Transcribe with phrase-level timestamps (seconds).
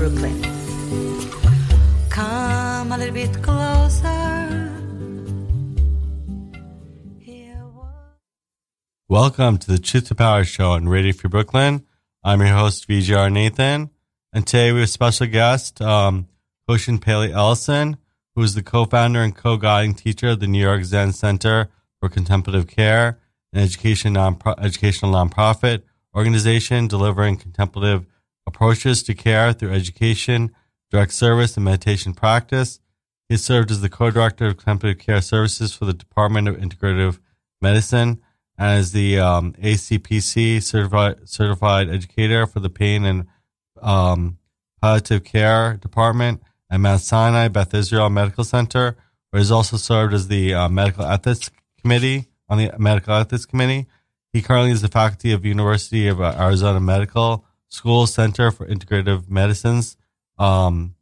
[0.00, 0.42] Brooklyn.
[2.08, 4.72] Come a little bit closer.
[9.10, 11.84] Welcome to the Truth to Power Show on Radio Free Brooklyn.
[12.24, 13.90] I'm your host, VGR Nathan.
[14.32, 16.28] And today we have a special guest, um,
[16.66, 17.98] Paley Ellison,
[18.34, 22.66] who is the co-founder and co-guiding teacher of the New York Zen Center for Contemplative
[22.66, 23.18] Care,
[23.52, 25.82] an education non educational nonprofit
[26.16, 28.06] organization delivering contemplative
[28.50, 30.54] approaches to care through education,
[30.90, 32.80] direct service, and meditation practice.
[33.28, 37.20] He served as the co-director of contemplative care services for the Department of Integrative
[37.62, 38.20] Medicine
[38.58, 43.26] and as the um, ACPE certified certified educator for the pain and
[43.80, 44.38] um,
[44.82, 48.96] palliative care department at Mount Sinai Beth Israel Medical Center,
[49.30, 53.86] where he's also served as the uh, medical ethics committee on the medical ethics committee.
[54.32, 59.30] He currently is the faculty of University of uh, Arizona Medical School Center for Integrative
[59.30, 59.96] Medicines,
[60.38, 60.94] um,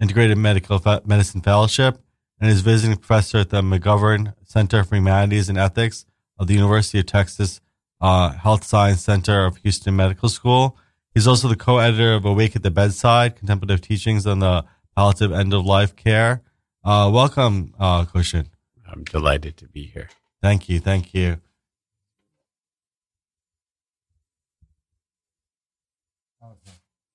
[0.00, 1.98] Integrated Medical Fe- Medicine Fellowship,
[2.40, 6.06] and is visiting professor at the McGovern Center for Humanities and Ethics
[6.38, 7.60] of the University of Texas
[8.00, 10.76] uh, Health Science Center of Houston Medical School.
[11.14, 14.64] He's also the co-editor of Awake at the Bedside: Contemplative Teachings on the
[14.96, 16.42] Palliative End of Life Care.
[16.84, 18.46] Uh, welcome, uh, Koshin.
[18.86, 20.08] I'm delighted to be here.
[20.42, 21.40] Thank you, thank you.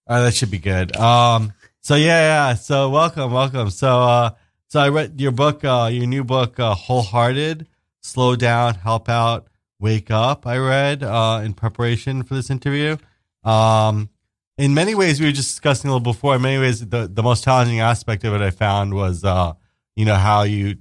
[0.09, 0.95] Right, that should be good.
[0.95, 2.53] Um, so yeah, yeah.
[2.55, 3.69] So welcome, welcome.
[3.69, 4.31] So, uh,
[4.67, 7.67] so I read your book, uh, your new book, uh, Wholehearted,
[8.01, 10.47] Slow Down, Help Out, Wake Up.
[10.47, 12.97] I read, uh, in preparation for this interview.
[13.43, 14.09] Um,
[14.57, 16.35] in many ways, we were just discussing a little before.
[16.35, 19.53] In many ways, the, the most challenging aspect of it I found was, uh,
[19.95, 20.77] you know, how you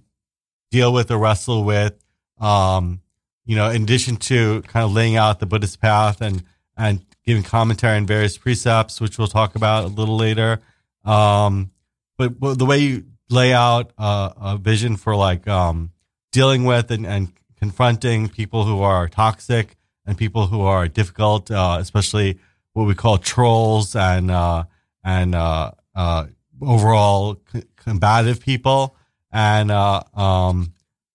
[0.70, 2.02] deal with or wrestle with,
[2.40, 3.02] um,
[3.44, 6.44] you know, in addition to kind of laying out the Buddhist path and,
[6.78, 10.60] and giving commentary on various precepts, which we'll talk about a little later.
[11.04, 11.72] Um,
[12.16, 15.90] but, but the way you lay out uh, a vision for like um,
[16.32, 19.76] dealing with and, and confronting people who are toxic
[20.06, 22.38] and people who are difficult, uh, especially
[22.72, 24.64] what we call trolls and uh,
[25.04, 26.26] and uh, uh,
[26.62, 27.40] overall
[27.76, 28.96] combative people.
[29.30, 30.72] And uh, um,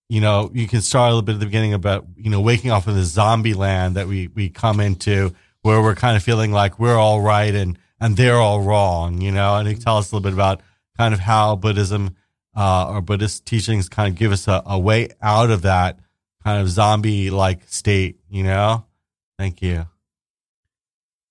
[0.08, 2.70] you know, you can start a little bit at the beginning about you know waking
[2.70, 6.52] up in the zombie land that we we come into, where we're kind of feeling
[6.52, 9.20] like we're all right and and they're all wrong.
[9.20, 10.60] You know, and can tell us a little bit about
[10.96, 12.16] kind of how Buddhism
[12.54, 15.98] uh, or Buddhist teachings kind of give us a, a way out of that
[16.44, 18.20] kind of zombie like state.
[18.28, 18.84] You know,
[19.38, 19.86] thank you.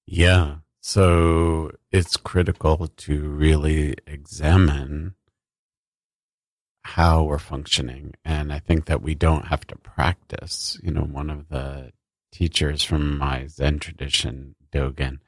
[0.07, 0.55] Yeah.
[0.81, 5.13] So it's critical to really examine
[6.81, 8.15] how we're functioning.
[8.25, 10.77] And I think that we don't have to practice.
[10.81, 11.91] You know, one of the
[12.33, 15.19] teachers from my Zen tradition, Dogen,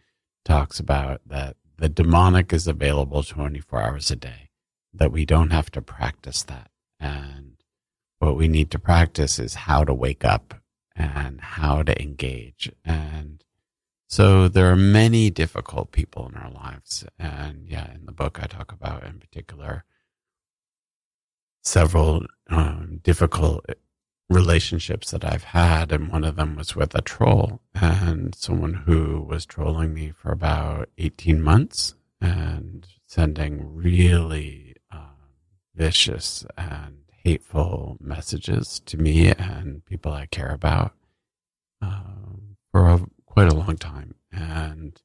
[0.44, 4.50] talks about that the demonic is available 24 hours a day,
[4.94, 6.72] that we don't have to practice that.
[7.00, 7.58] And
[8.20, 10.56] what we need to practice is how to wake up
[10.96, 12.72] and how to engage.
[12.84, 13.44] And
[14.08, 17.06] so there are many difficult people in our lives.
[17.20, 19.84] And yeah, in the book, I talk about in particular
[21.62, 23.66] several um, difficult
[24.30, 25.92] relationships that I've had.
[25.92, 30.32] And one of them was with a troll and someone who was trolling me for
[30.32, 35.16] about 18 months and sending really um,
[35.76, 40.94] vicious and hateful messages to me and people I care about
[41.82, 44.16] um, for a, quite a long time.
[44.32, 45.02] And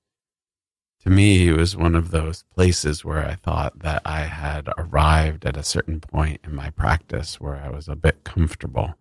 [1.03, 5.47] to me, it was one of those places where I thought that I had arrived
[5.47, 8.95] at a certain point in my practice where I was a bit comfortable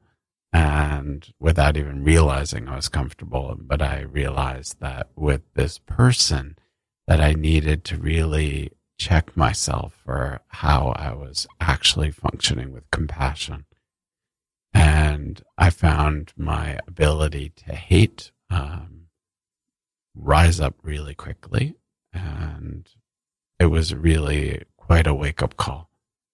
[0.51, 3.55] and without even realizing I was comfortable.
[3.59, 6.57] But I realized that with this person
[7.07, 13.65] that I needed to really check myself for how I was actually functioning with compassion.
[14.73, 19.05] And I found my ability to hate um,
[20.16, 21.75] rise up really quickly.
[22.13, 22.87] And
[23.59, 25.90] it was really quite a wake up call.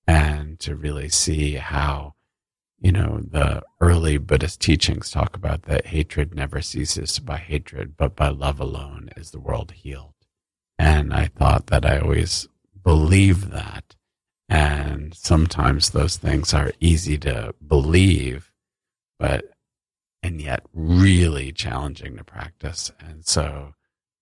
[0.08, 2.16] And to really see how,
[2.80, 8.16] you know, the early Buddhist teachings talk about that hatred never ceases by hatred, but
[8.16, 10.14] by love alone is the world healed.
[10.78, 12.48] And I thought that I always
[12.84, 13.96] believed that.
[14.48, 18.52] And sometimes those things are easy to believe,
[19.18, 19.46] but,
[20.22, 22.92] and yet really challenging to practice.
[23.00, 23.74] And so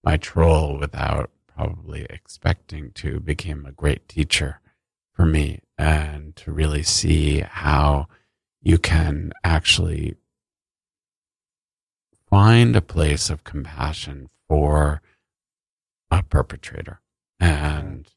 [0.04, 4.62] my troll, without probably expecting to, became a great teacher
[5.14, 8.08] for me and to really see how
[8.64, 10.16] you can actually
[12.30, 15.02] find a place of compassion for
[16.10, 17.00] a perpetrator
[17.40, 18.10] and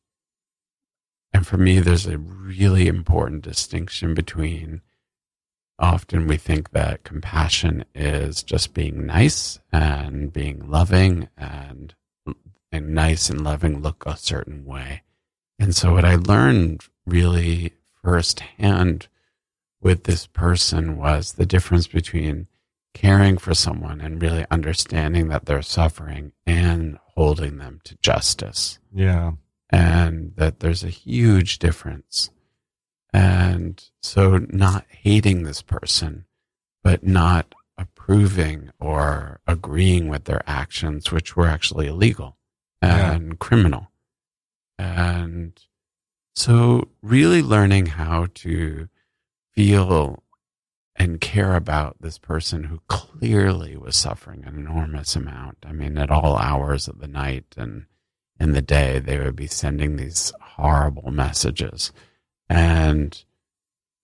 [1.33, 4.81] And for me, there's a really important distinction between
[5.79, 11.95] often we think that compassion is just being nice and being loving and
[12.73, 15.03] and nice and loving look a certain way.
[15.59, 19.09] And so what I learned really firsthand
[19.87, 22.49] with this person was the difference between
[22.93, 28.81] caring for someone and really understanding that they're suffering and holding them to justice.
[28.93, 29.35] Yeah.
[29.71, 32.31] And that there's a huge difference.
[33.13, 36.25] And so not hating this person,
[36.83, 42.39] but not approving or agreeing with their actions, which were actually illegal
[42.83, 43.35] and yeah.
[43.39, 43.93] criminal.
[44.81, 45.53] And
[46.35, 48.89] so really learning how to
[49.57, 50.23] feel
[50.95, 55.59] and care about this person who clearly was suffering an enormous amount.
[55.67, 57.87] I mean, at all hours of the night and
[58.39, 61.93] in the day, they would be sending these horrible messages
[62.49, 63.25] and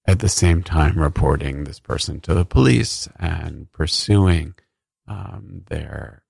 [0.07, 4.55] at the same time reporting this person to the police and pursuing
[5.07, 6.25] um, their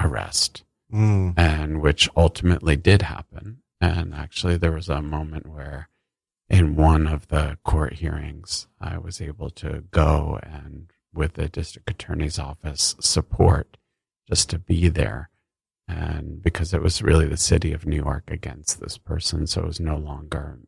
[0.00, 1.34] arrest, mm.
[1.36, 3.58] and which ultimately did happen.
[3.80, 5.88] And actually, there was a moment where,
[6.50, 11.88] in one of the court hearings, I was able to go and, with the district
[11.88, 13.76] attorney's office support,
[14.28, 15.30] just to be there
[15.88, 19.66] and because it was really the city of New York against this person, so it
[19.66, 20.58] was no longer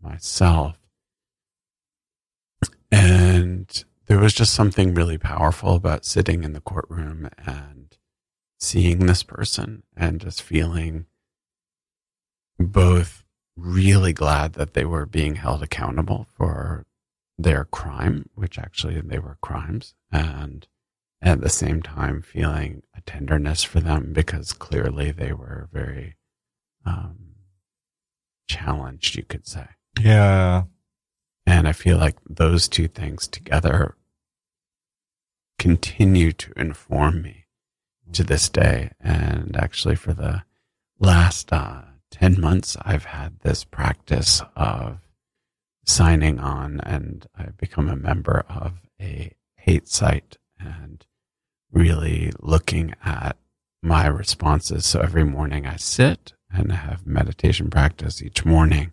[0.00, 0.76] myself.
[2.90, 7.96] And there was just something really powerful about sitting in the courtroom and
[8.58, 11.06] seeing this person and just feeling
[12.58, 13.23] both
[13.56, 16.84] really glad that they were being held accountable for
[17.38, 20.66] their crime, which actually they were crimes, and
[21.22, 26.16] at the same time feeling a tenderness for them because clearly they were very
[26.84, 27.34] um,
[28.46, 29.66] challenged, you could say.
[29.98, 30.64] Yeah.
[31.46, 33.96] And I feel like those two things together
[35.58, 37.46] continue to inform me
[38.12, 38.92] to this day.
[39.00, 40.42] And actually, for the
[40.98, 41.82] last uh,
[42.14, 44.98] 10 months, I've had this practice of
[45.84, 51.04] signing on and I've become a member of a hate site and
[51.72, 53.36] really looking at
[53.82, 54.86] my responses.
[54.86, 58.92] So every morning I sit and have meditation practice each morning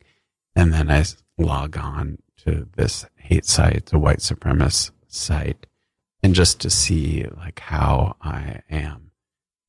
[0.56, 1.06] and then I
[1.38, 5.68] log on to this hate site, the white supremacist site,
[6.24, 9.11] and just to see like how I am.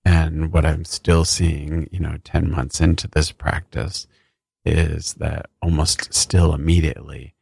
[0.05, 4.07] And what I'm still seeing, you know, 10 months into this practice
[4.65, 7.35] is that almost still immediately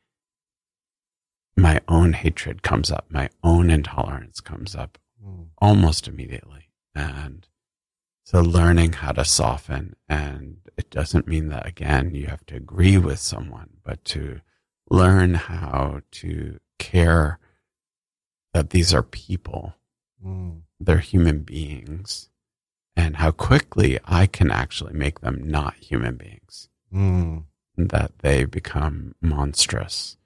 [1.57, 5.47] my own hatred comes up, my own intolerance comes up mm.
[5.59, 6.71] almost immediately.
[6.95, 7.47] And
[8.25, 12.97] so learning how to soften and it doesn't mean that again you have to agree
[12.97, 14.41] with someone, but to
[14.89, 17.39] learn how to care
[18.55, 19.75] that these are people,
[20.25, 20.61] mm.
[20.81, 22.30] they're human beings,
[23.01, 27.45] and how quickly I can actually make them not human beings, mm.
[27.79, 30.19] that they become monstrous.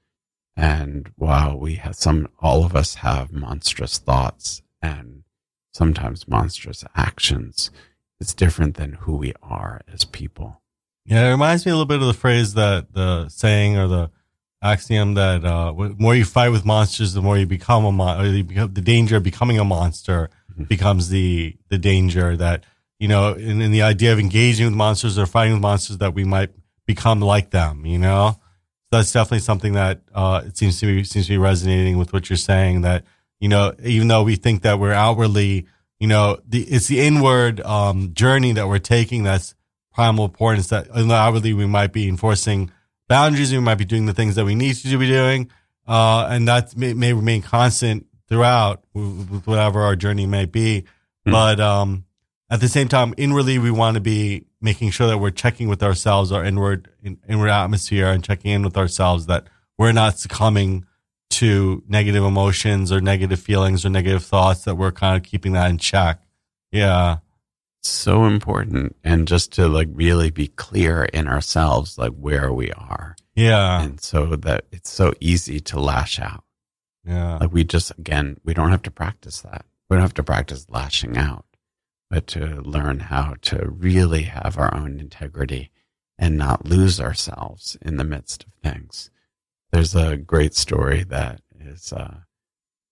[0.56, 5.22] And while we have some, all of us have monstrous thoughts and
[5.72, 7.70] sometimes monstrous actions,
[8.18, 10.60] it's different than who we are as people.
[11.06, 14.10] Yeah, it reminds me a little bit of the phrase that the saying or the
[14.62, 18.66] axiom that uh, the more you fight with monsters, the more you become a monster.
[18.66, 20.64] the danger of becoming a monster mm-hmm.
[20.64, 22.64] becomes the the danger that
[23.04, 26.14] you know in, in, the idea of engaging with monsters or fighting with monsters that
[26.14, 26.50] we might
[26.86, 27.84] become like them.
[27.84, 28.36] You know,
[28.90, 32.12] so that's definitely something that uh, it seems to be seems to be resonating with
[32.12, 32.80] what you're saying.
[32.80, 33.04] That
[33.40, 35.66] you know, even though we think that we're outwardly
[36.04, 39.54] you know, the, it's the inward um, journey that we're taking that's
[39.92, 40.68] primal importance.
[40.68, 42.70] That outwardly we might be enforcing
[43.08, 45.50] boundaries, we might be doing the things that we need to be doing,
[45.86, 50.82] uh, and that may, may, remain constant throughout with whatever our journey may be.
[50.82, 51.30] Mm-hmm.
[51.30, 52.03] But um,
[52.50, 55.82] at the same time, inwardly we want to be making sure that we're checking with
[55.82, 59.46] ourselves, our inward in, inward atmosphere, and checking in with ourselves that
[59.78, 60.86] we're not succumbing
[61.30, 65.68] to negative emotions or negative feelings or negative thoughts that we're kind of keeping that
[65.68, 66.20] in check.
[66.70, 67.16] Yeah.
[67.82, 68.94] So important.
[69.02, 73.16] And just to like really be clear in ourselves, like where we are.
[73.34, 73.82] Yeah.
[73.82, 76.44] And so that it's so easy to lash out.
[77.04, 77.38] Yeah.
[77.38, 79.66] Like we just, again, we don't have to practice that.
[79.88, 81.44] We don't have to practice lashing out,
[82.14, 85.72] but to learn how to really have our own integrity
[86.16, 89.10] and not lose ourselves in the midst of things.
[89.72, 92.24] There's a great story that is uh, a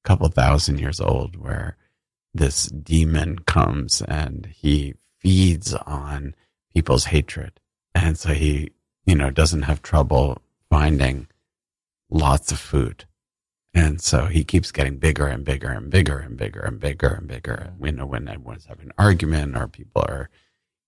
[0.03, 1.77] couple thousand years old where
[2.35, 6.35] this demon comes and he feeds on
[6.75, 7.61] people's hatred.
[7.95, 8.71] And so he
[9.07, 11.29] you know, doesn't have trouble finding
[12.11, 13.05] lots of food.
[13.75, 17.27] And so he keeps getting bigger and bigger and bigger and bigger and bigger and
[17.27, 17.73] bigger.
[17.83, 20.29] You know, when everyone's having an argument or people are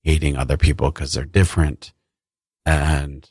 [0.02, 1.92] hating other people because they're different.
[2.66, 3.30] And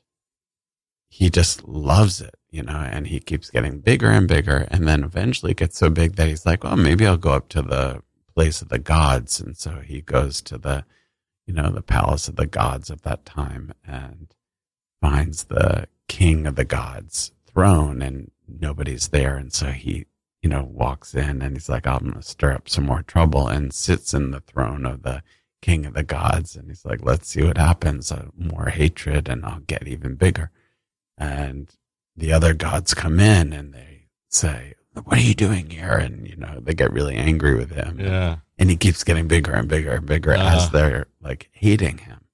[1.08, 4.68] he just loves it, you know, and he keeps getting bigger and bigger.
[4.72, 7.62] And then eventually gets so big that he's like, well, maybe I'll go up to
[7.62, 8.02] the
[8.34, 9.40] place of the gods.
[9.40, 10.84] And so he goes to the,
[11.46, 14.34] you know, the palace of the gods of that time and
[15.00, 19.36] finds the king of the gods throne and nobody's there.
[19.38, 20.06] And so he,
[20.42, 23.48] you know, walks in and he's like, I'm going to stir up some more trouble
[23.48, 25.24] and sits in the throne of the
[25.62, 26.56] king of the gods.
[26.56, 28.12] And he's like, let's see what happens.
[28.12, 30.52] Uh, more hatred and I'll get even bigger.
[31.18, 31.70] And
[32.16, 35.94] the other gods come in and they say, what are you doing here?
[35.94, 38.00] And, you know, they get really angry with him.
[38.00, 38.38] Yeah.
[38.60, 40.56] And he keeps getting bigger and bigger and bigger Uh.
[40.56, 42.26] as they're like hating him.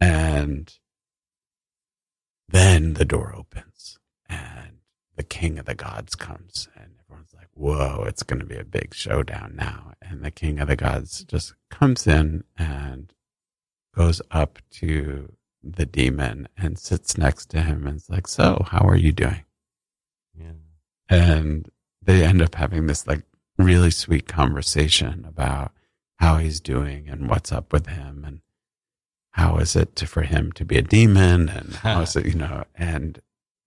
[0.00, 0.72] And
[2.48, 3.98] then the door opens
[5.16, 8.64] the king of the gods comes and everyone's like, whoa, it's going to be a
[8.64, 9.92] big showdown now.
[10.02, 13.12] And the king of the gods just comes in and
[13.94, 18.86] goes up to the demon and sits next to him and is like, so how
[18.86, 19.44] are you doing?
[20.36, 20.52] Yeah.
[21.08, 21.70] and
[22.02, 23.22] they end up having this like
[23.56, 25.72] really sweet conversation about
[26.16, 28.40] how he's doing and what's up with him and
[29.30, 32.34] how is it to, for him to be a demon and how is it you
[32.34, 33.20] know and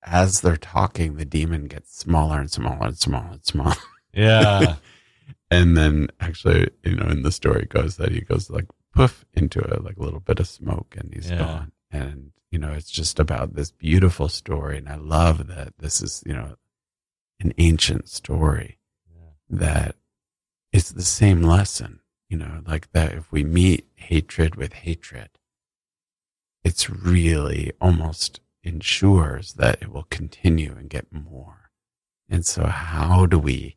[0.09, 3.75] as they're talking the demon gets smaller and smaller and smaller and smaller
[4.13, 4.75] Yeah.
[5.51, 9.59] and then actually you know in the story goes that he goes like poof into
[9.61, 11.37] a like a little bit of smoke and he's Yeah.
[11.39, 16.01] gone and you know it's just about this beautiful story and i love that this
[16.01, 16.55] is you know
[17.39, 18.79] an ancient story
[19.49, 19.95] that
[20.73, 21.99] it's the same lesson
[22.29, 25.29] you know like that if we meet hatred with hatred
[26.63, 31.71] it's really almost ensures that it will continue and get more
[32.29, 33.75] and so how do we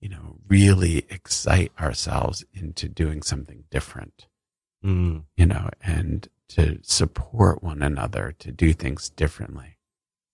[0.00, 4.26] you know really excite ourselves into doing something different
[4.82, 5.24] Mm.
[5.36, 9.76] you know and to support one another to do things differently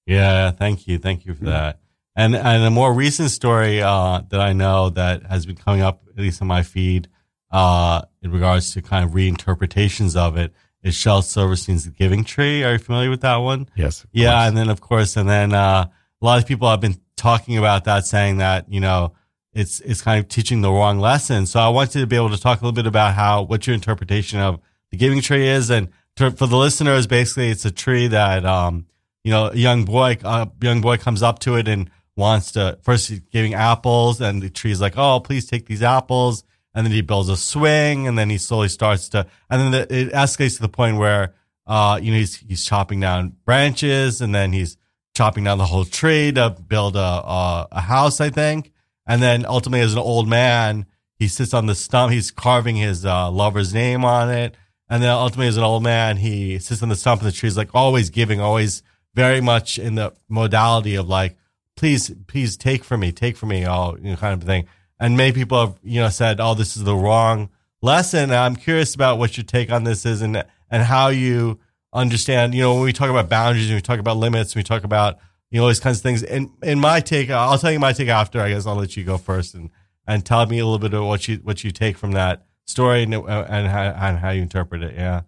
[0.07, 1.51] Yeah, thank you, thank you for Yeah.
[1.51, 1.81] that.
[2.15, 6.03] And and a more recent story uh, that I know that has been coming up
[6.17, 7.09] at least on my feed
[7.51, 10.55] uh, in regards to kind of reinterpretations of it
[10.87, 12.63] is Shel Silverstein's The Giving Tree.
[12.65, 13.69] Are you familiar with that one?
[13.75, 14.49] yes Yeah, course.
[14.49, 15.87] and then of course, and then uh,
[16.21, 19.13] a lot of people have been talking about that, saying that you know
[19.53, 21.47] it's it's kind of teaching the wrong lesson.
[21.47, 23.75] So I wanted to be able to talk a little bit about how what your
[23.75, 28.07] interpretation of the giving tree is, and to, for the listeners, basically, it's a tree
[28.09, 28.87] that um
[29.25, 32.79] you know a young boy a young boy comes up to it and wants to
[32.83, 36.45] first he's giving apples, and the tree's like, oh, please take these apples.
[36.77, 40.01] And then he builds a swing, and then he slowly starts to, and then the,
[40.01, 41.35] it escalates to the point where,
[41.67, 44.77] uh, you know, he's he's chopping down branches, and then he's
[45.15, 48.73] chopping down the whole tree to build a, a a house, I think.
[49.07, 52.13] And then ultimately, as an old man, he sits on the stump.
[52.13, 54.55] He's carving his uh, lover's name on it.
[54.89, 57.49] And then ultimately, as an old man, he sits on the stump of the tree.
[57.49, 58.83] He's like always giving, always
[59.15, 61.37] very much in the modality of like,
[61.75, 64.67] please, please take for me, take for me, all you know, kind of thing.
[64.99, 67.51] And many people have, you know, said, oh, this is the wrong
[67.83, 68.31] lesson.
[68.31, 71.61] I'm curious about what your take on this is and, and how you
[71.93, 74.65] understand, you know, when we talk about boundaries and we talk about limits, and we
[74.65, 75.19] talk about,
[75.51, 76.23] you know, these kinds of things.
[76.23, 78.41] And in my take, I'll tell you my take after.
[78.41, 79.71] I guess I'll let you go first and,
[80.07, 83.03] and tell me a little bit of what you, what you take from that story
[83.03, 84.95] and, and how, and how you interpret it.
[84.95, 85.23] Yeah.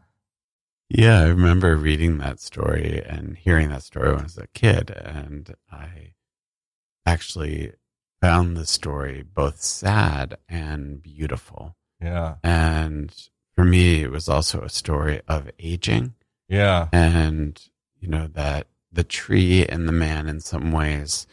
[0.91, 4.91] Yeah, I remember reading that story and hearing that story when I was a kid,
[4.91, 6.15] and I
[7.05, 7.73] actually
[8.21, 11.77] found the story both sad and beautiful.
[12.01, 12.37] Yeah.
[12.43, 13.15] And
[13.55, 16.15] for me, it was also a story of aging
[16.49, 16.89] Yeah.
[16.93, 17.61] and,
[18.01, 21.27] you know, that the tree and the man in some ways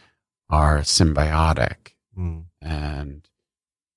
[0.49, 1.93] are symbiotic.
[2.17, 2.45] Mm.
[2.61, 3.27] And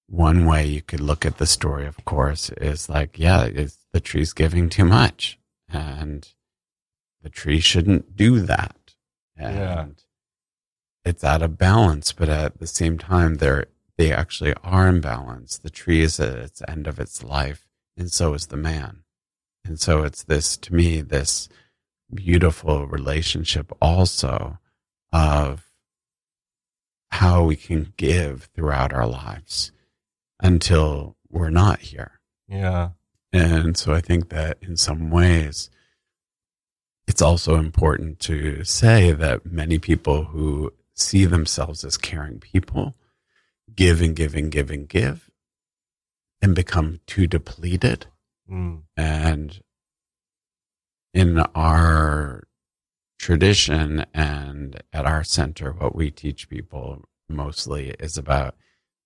[0.08, 4.00] one way you could look at the story, of course, is like, yeah, it's, the
[4.00, 6.28] tree's giving too much, and
[7.22, 8.94] the tree shouldn't do that.
[9.36, 9.86] And Yeah.
[11.08, 13.66] It's out of balance, but at the same time, they're
[13.98, 15.58] they actually are in balance.
[15.58, 19.02] The tree is at its end of its life, and so is the man.
[19.64, 21.48] And so it's this, to me, this
[22.14, 24.58] beautiful relationship also
[25.12, 25.64] of
[27.10, 29.72] how we can give throughout our lives
[30.40, 32.20] until we're not here.
[32.46, 32.90] Yeah.
[33.32, 35.70] And so I think that in some ways,
[37.08, 42.94] it's also important to say that many people who see themselves as caring people
[43.74, 45.30] give and give and give and give
[46.40, 48.06] and become too depleted.
[48.50, 48.82] Mm.
[48.96, 49.60] And
[51.12, 52.44] in our
[53.18, 58.54] tradition and at our center, what we teach people mostly is about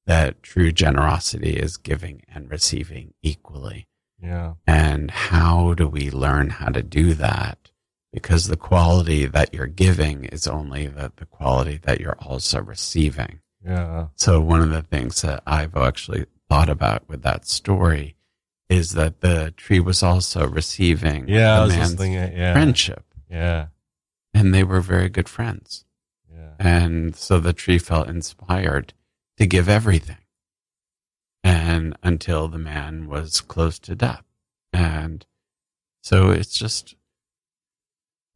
[0.06, 3.88] that true generosity is giving and receiving equally.
[4.22, 4.54] Yeah.
[4.66, 7.71] And how do we learn how to do that?
[8.12, 13.40] Because the quality that you're giving is only the, the quality that you're also receiving.
[13.64, 14.08] Yeah.
[14.16, 18.16] So one of the things that I've actually thought about with that story
[18.68, 21.60] is that the tree was also receiving Yeah.
[21.60, 22.52] The man's thinking, yeah.
[22.52, 23.04] friendship.
[23.30, 23.66] Yeah.
[24.34, 25.84] And they were very good friends.
[26.30, 26.52] Yeah.
[26.58, 28.92] And so the tree felt inspired
[29.38, 30.18] to give everything.
[31.44, 34.24] And until the man was close to death.
[34.72, 35.26] And
[36.02, 36.94] so it's just,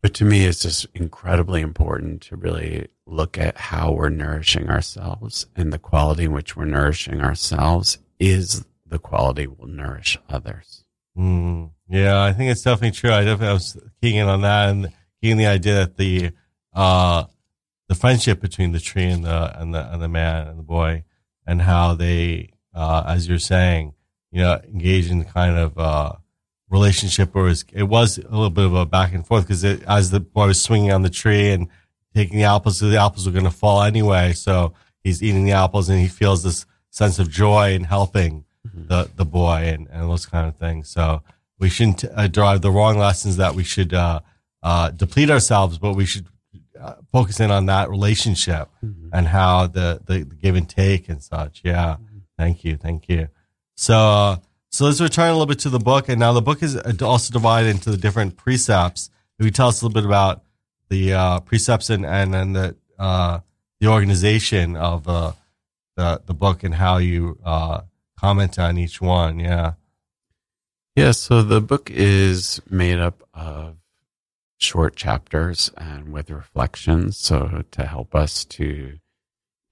[0.06, 5.48] but to me, it's just incredibly important to really look at how we're nourishing ourselves
[5.56, 10.84] and the quality in which we're nourishing ourselves is the quality will nourish others.
[11.18, 13.10] Mm, yeah, I think it's definitely true.
[13.10, 16.30] I definitely I was keying in on that and keying the idea that the
[16.72, 17.24] uh
[17.88, 21.02] the friendship between the tree and the and the and the man and the boy
[21.48, 23.92] and how they uh as you're saying,
[24.30, 26.12] you know, engage in the kind of uh
[26.70, 29.64] relationship where it was, it was a little bit of a back and forth because
[29.64, 31.68] as the boy was swinging on the tree and
[32.14, 34.32] taking the apples, the apples were going to fall anyway.
[34.32, 34.72] So
[35.04, 38.44] he's eating the apples and he feels this sense of joy in helping
[38.74, 40.88] the the boy and, and those kind of things.
[40.88, 41.22] So
[41.58, 44.20] we shouldn't uh, derive the wrong lessons that we should uh,
[44.62, 46.26] uh, deplete ourselves, but we should
[46.80, 48.68] uh, focus in on that relationship
[49.12, 51.62] and how the, the, the give and take and such.
[51.64, 51.96] Yeah.
[52.38, 52.76] Thank you.
[52.76, 53.28] Thank you.
[53.76, 54.36] So, uh,
[54.76, 56.10] so let's return a little bit to the book.
[56.10, 59.08] And now the book is also divided into the different precepts.
[59.38, 60.42] You tell us a little bit about
[60.90, 63.40] the uh, precepts and, and, and the, uh,
[63.80, 65.32] the organization of uh,
[65.96, 67.80] the, the book and how you uh,
[68.20, 69.40] comment on each one?
[69.40, 69.72] Yeah.
[70.94, 73.76] Yeah, so the book is made up of
[74.58, 77.16] short chapters and with reflections.
[77.16, 78.98] So to help us to,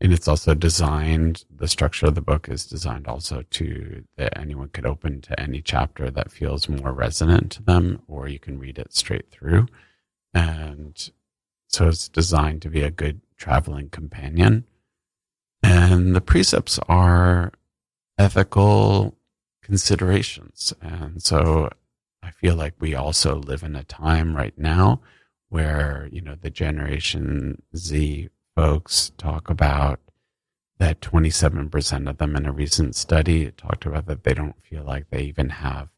[0.01, 4.69] and it's also designed, the structure of the book is designed also to that anyone
[4.69, 8.79] could open to any chapter that feels more resonant to them, or you can read
[8.79, 9.67] it straight through.
[10.35, 11.11] And
[11.69, 14.65] so it's designed to be a good traveling companion.
[15.63, 17.53] And the precepts are
[18.19, 19.17] ethical
[19.63, 20.75] considerations.
[20.83, 21.71] And so
[22.23, 25.01] I feel like we also live in a time right now
[25.49, 30.01] where, you know, the Generation Z folks talk about
[30.79, 35.09] that 27% of them in a recent study talked about that they don't feel like
[35.11, 35.89] they even have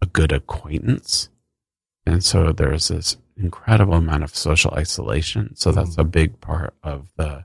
[0.00, 1.28] a good acquaintance.
[2.06, 5.54] And so there's this incredible amount of social isolation.
[5.56, 5.76] So hmm.
[5.76, 7.44] that's a big part of the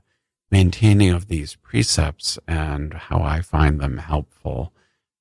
[0.50, 4.72] maintaining of these precepts and how I find them helpful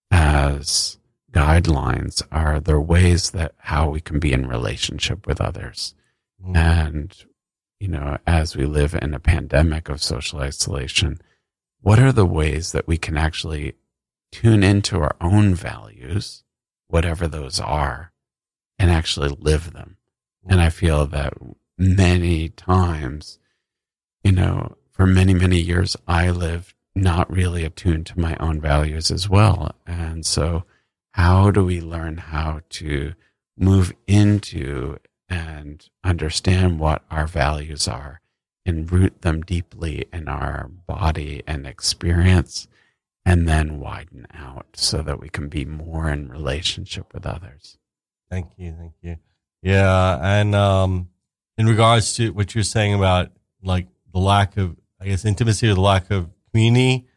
[0.10, 0.98] as
[1.32, 5.96] guidelines are there ways that how we can be in relationship with others.
[6.44, 6.56] Hmm.
[6.56, 7.26] And,
[7.80, 11.20] you know, as we live in a pandemic of social isolation,
[11.82, 13.76] what are the ways that we can actually
[14.32, 16.44] tune into our own values,
[16.88, 18.12] whatever those are,
[18.80, 19.98] and actually live them?
[20.48, 21.34] And I feel that
[21.78, 23.40] many times,
[24.24, 29.12] you know, for many, many years, I lived not really attuned to my own values
[29.12, 29.76] as well.
[29.86, 30.64] And so,
[31.12, 33.14] how do we learn how to
[33.58, 34.98] move into
[35.30, 38.22] and understand what our values are
[38.66, 42.68] and root them deeply in our body and experience
[43.26, 47.78] and then widen out so that we can be more in relationship with others?
[48.30, 49.18] Thank you, thank you.
[49.62, 51.10] Yeah, and um,
[51.58, 55.74] in regards to what you're saying about like the lack of, I guess, intimacy or
[55.74, 57.08] the lack of community,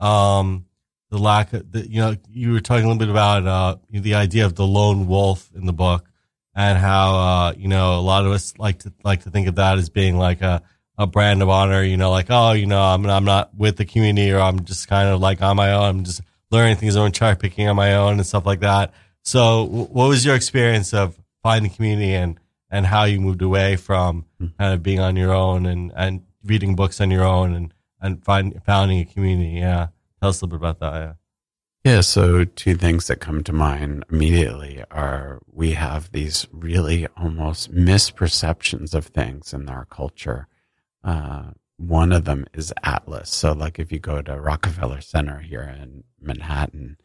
[0.00, 0.66] um,
[1.10, 4.14] the lack of, the, you know, you were talking a little bit about uh, the
[4.14, 6.09] idea of the lone wolf in the book,
[6.54, 9.56] and how uh, you know a lot of us like to like to think of
[9.56, 10.62] that as being like a
[10.98, 11.82] a brand of honor.
[11.82, 14.88] You know, like oh, you know, I'm I'm not with the community, or I'm just
[14.88, 15.84] kind of like on my own.
[15.84, 18.92] I'm just learning things on try picking on my own and stuff like that.
[19.22, 22.38] So, what was your experience of finding community and
[22.70, 24.26] and how you moved away from
[24.58, 28.24] kind of being on your own and and reading books on your own and and
[28.24, 29.58] find, founding a community?
[29.58, 29.88] Yeah,
[30.20, 30.98] tell us a little bit about that.
[31.00, 31.12] Yeah.
[31.84, 37.74] Yeah, so two things that come to mind immediately are we have these really almost
[37.74, 40.46] misperceptions of things in our culture.
[41.02, 43.30] Uh, one of them is Atlas.
[43.30, 46.98] So, like if you go to Rockefeller Center here in Manhattan,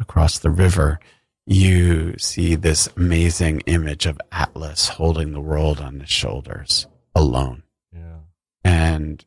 [0.00, 0.98] across the river,
[1.46, 7.62] you see this amazing image of Atlas holding the world on his shoulders alone.
[7.92, 8.20] Yeah.
[8.64, 9.24] And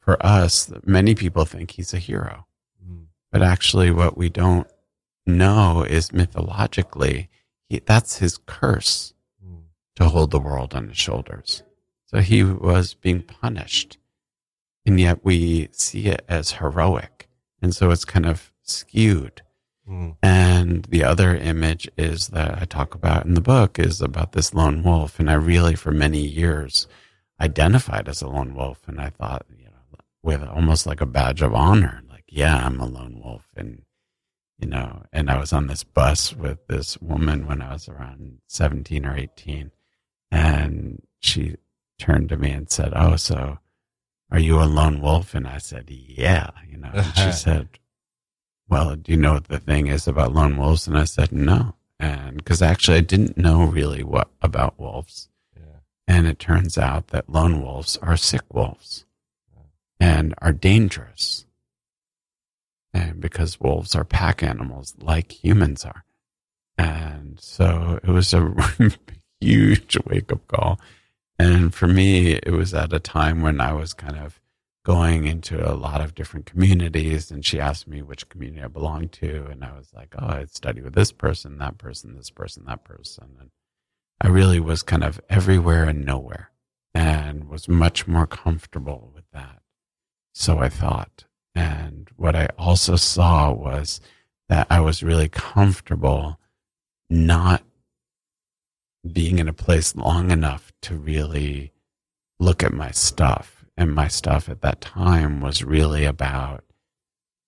[0.00, 2.46] for us, many people think he's a hero.
[3.34, 4.68] But actually, what we don't
[5.26, 7.28] know is mythologically,
[7.68, 9.12] he, that's his curse
[9.44, 9.64] Mm.
[9.96, 11.64] to hold the world on his shoulders.
[12.06, 13.98] So he was being punished.
[14.86, 17.28] And yet we see it as heroic.
[17.60, 19.42] And so it's kind of skewed.
[19.90, 20.14] Mm.
[20.22, 24.54] And the other image is that I talk about in the book is about this
[24.54, 25.18] lone wolf.
[25.18, 26.86] And I really, for many years,
[27.40, 28.82] identified as a lone wolf.
[28.86, 32.00] And I thought, you know, with almost like a badge of honor,
[32.34, 33.48] yeah, I'm a lone wolf.
[33.56, 33.82] And,
[34.58, 38.38] you know, and I was on this bus with this woman when I was around
[38.48, 39.70] 17 or 18.
[40.32, 41.54] And she
[42.00, 43.58] turned to me and said, Oh, so
[44.32, 45.32] are you a lone wolf?
[45.34, 47.68] And I said, Yeah, you know, and she said,
[48.68, 50.88] Well, do you know what the thing is about lone wolves?
[50.88, 51.76] And I said, No.
[52.00, 55.28] And because actually I didn't know really what about wolves.
[55.56, 55.78] Yeah.
[56.08, 59.04] And it turns out that lone wolves are sick wolves
[60.00, 61.43] and are dangerous.
[62.94, 66.04] And because wolves are pack animals like humans are.
[66.78, 68.54] And so it was a
[69.40, 70.80] huge wake up call.
[71.38, 74.40] And for me, it was at a time when I was kind of
[74.84, 77.30] going into a lot of different communities.
[77.30, 79.46] And she asked me which community I belonged to.
[79.46, 82.84] And I was like, oh, I study with this person, that person, this person, that
[82.84, 83.36] person.
[83.40, 83.50] And
[84.20, 86.50] I really was kind of everywhere and nowhere
[86.94, 89.62] and was much more comfortable with that.
[90.32, 91.24] So I thought.
[91.54, 94.00] And what I also saw was
[94.48, 96.38] that I was really comfortable
[97.08, 97.62] not
[99.10, 101.72] being in a place long enough to really
[102.38, 103.64] look at my stuff.
[103.76, 106.64] And my stuff at that time was really about,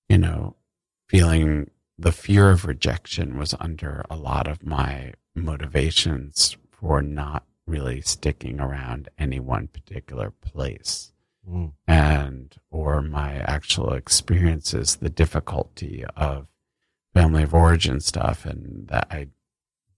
[0.08, 0.56] you know,
[1.08, 8.00] feeling the fear of rejection was under a lot of my motivations for not really
[8.00, 11.12] sticking around any one particular place
[11.48, 11.72] Mm.
[11.86, 16.48] and or my actual experiences the difficulty of
[17.14, 19.28] family of origin stuff and that i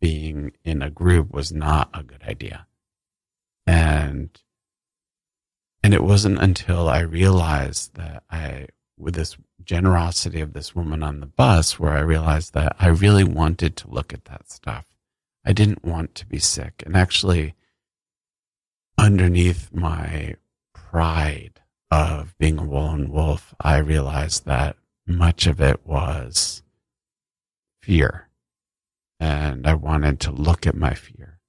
[0.01, 2.67] being in a group was not a good idea.
[3.67, 4.31] And
[5.83, 11.21] and it wasn't until i realized that i with this generosity of this woman on
[11.21, 14.87] the bus where i realized that i really wanted to look at that stuff.
[15.45, 16.83] I didn't want to be sick.
[16.85, 17.55] And actually
[18.99, 20.37] underneath my
[20.91, 26.63] pride of being a lone wolf, I realized that much of it was
[27.83, 28.29] fear.
[29.21, 31.41] And I wanted to look at my fear.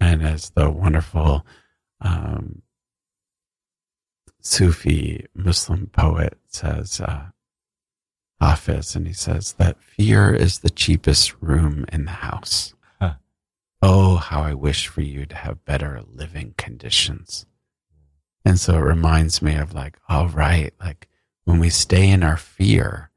[0.00, 1.44] And as the wonderful
[2.00, 2.62] um,
[4.40, 7.26] Sufi Muslim poet says, uh,
[8.40, 12.74] Hafiz, and he says that fear is the cheapest room in the house.
[13.00, 13.14] Huh.
[13.82, 17.46] Oh, how I wish for you to have better living conditions.
[18.46, 21.08] And so it reminds me of like, all right, like
[21.44, 23.10] when we stay in our fear,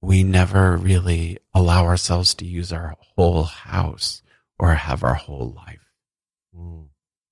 [0.00, 4.22] we never really allow ourselves to use our whole house
[4.60, 5.80] or have our whole life.
[6.56, 6.86] Mm.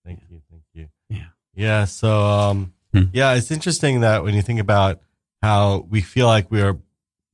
[0.05, 0.43] Thank you.
[0.51, 0.89] Thank you.
[1.09, 1.27] Yeah.
[1.55, 1.85] Yeah.
[1.85, 3.05] So, um, Hmm.
[3.15, 5.01] yeah, it's interesting that when you think about
[5.41, 6.77] how we feel like we are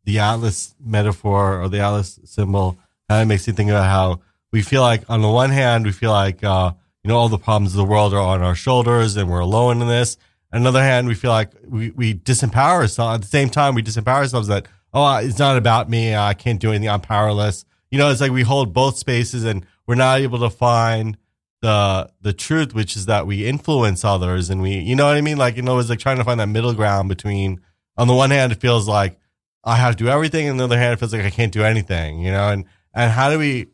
[0.04, 4.20] the Atlas metaphor or the Atlas symbol, kind of makes you think about how
[4.52, 6.72] we feel like on the one hand, we feel like, uh,
[7.08, 9.88] know, all the problems of the world are on our shoulders and we're alone in
[9.88, 10.16] this.
[10.52, 13.16] On the other hand, we feel like we, we disempower ourselves.
[13.16, 16.14] At the same time, we disempower ourselves that, oh, it's not about me.
[16.14, 16.88] Uh, I can't do anything.
[16.88, 17.64] I'm powerless.
[17.90, 21.18] You know, it's like we hold both spaces and we're not able to find
[21.60, 25.20] the the truth, which is that we influence others and we, you know what I
[25.20, 25.38] mean?
[25.38, 27.60] Like, you know, it's like trying to find that middle ground between,
[27.96, 29.18] on the one hand, it feels like
[29.64, 31.52] I have to do everything, and on the other hand, it feels like I can't
[31.52, 32.48] do anything, you know?
[32.50, 33.68] And and how do we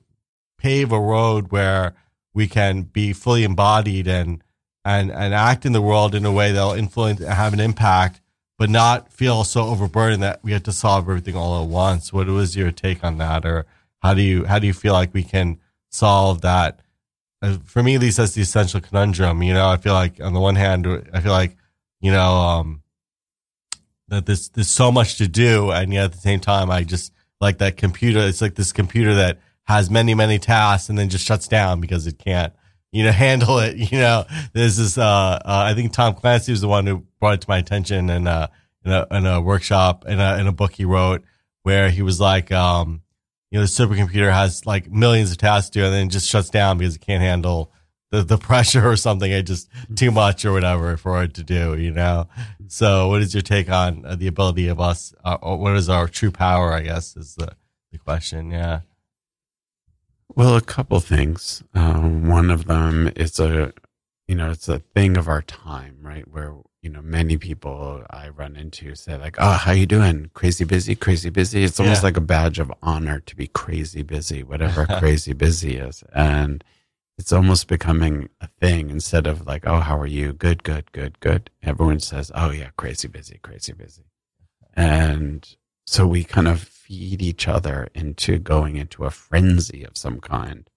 [0.58, 1.94] pave a road where
[2.34, 4.42] we can be fully embodied and
[4.84, 8.20] and and act in the world in a way that'll influence and have an impact,
[8.58, 12.12] but not feel so overburdened that we have to solve everything all at once.
[12.12, 13.64] What was your take on that, or
[14.02, 15.58] how do you how do you feel like we can
[15.90, 16.80] solve that?
[17.66, 19.42] For me, at least, that's the essential conundrum.
[19.42, 21.56] You know, I feel like on the one hand, I feel like
[22.00, 22.82] you know um,
[24.08, 27.12] that there's there's so much to do, and yet at the same time, I just
[27.40, 28.20] like that computer.
[28.20, 32.06] It's like this computer that has many many tasks and then just shuts down because
[32.06, 32.52] it can't
[32.92, 33.76] you know handle it.
[33.76, 34.96] You know, this.
[34.96, 38.08] Uh, uh, I think Tom Clancy was the one who brought it to my attention
[38.10, 38.50] in a
[38.84, 41.22] in a, in a workshop in a in a book he wrote
[41.64, 43.02] where he was like, um,
[43.50, 46.50] you know, the supercomputer has like millions of tasks to do and then just shuts
[46.50, 47.72] down because it can't handle
[48.10, 49.30] the, the pressure or something.
[49.30, 52.28] It just too much or whatever for it to do, you know?
[52.68, 56.06] So what is your take on uh, the ability of us, uh, what is our
[56.06, 57.56] true power, I guess is the,
[57.92, 58.50] the question.
[58.50, 58.80] Yeah.
[60.34, 61.62] Well, a couple things.
[61.74, 63.72] Um, one of them is a,
[64.26, 66.26] you know, it's a thing of our time, right?
[66.28, 70.30] Where you know many people I run into say like, "Oh, how you doing?
[70.34, 72.06] Crazy busy, crazy busy." It's almost Yeah.
[72.06, 76.02] like a badge of honor to be crazy busy, whatever crazy busy is.
[76.14, 76.62] And
[77.16, 80.32] it's almost becoming a thing instead of like, oh, how are you?
[80.32, 81.48] Good, good, good, good.
[81.62, 84.02] Everyone says, oh, yeah, crazy busy, crazy busy.
[84.74, 85.48] And
[85.86, 90.68] so we kind of feed each other into going into a frenzy of some kind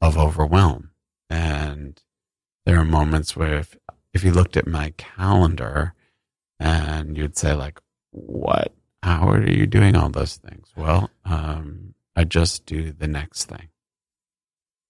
[0.00, 0.90] of overwhelm.
[1.30, 2.00] And
[2.64, 3.76] there are moments where if,
[4.12, 5.94] if you looked at my calendar
[6.58, 8.72] and you'd say like, what,
[9.02, 10.68] how are you doing all those things?
[10.76, 13.68] Well, um, I just do the next thing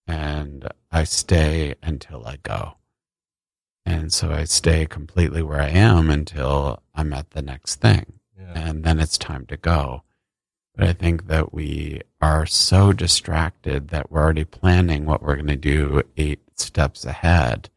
[0.06, 2.74] and I stay until I go.
[3.84, 8.17] And so I stay completely where I am until I'm at the next thing.
[8.48, 8.68] Yeah.
[8.68, 10.02] And then it's time to go.
[10.74, 15.48] But I think that we are so distracted that we're already planning what we're going
[15.48, 17.70] to do eight steps ahead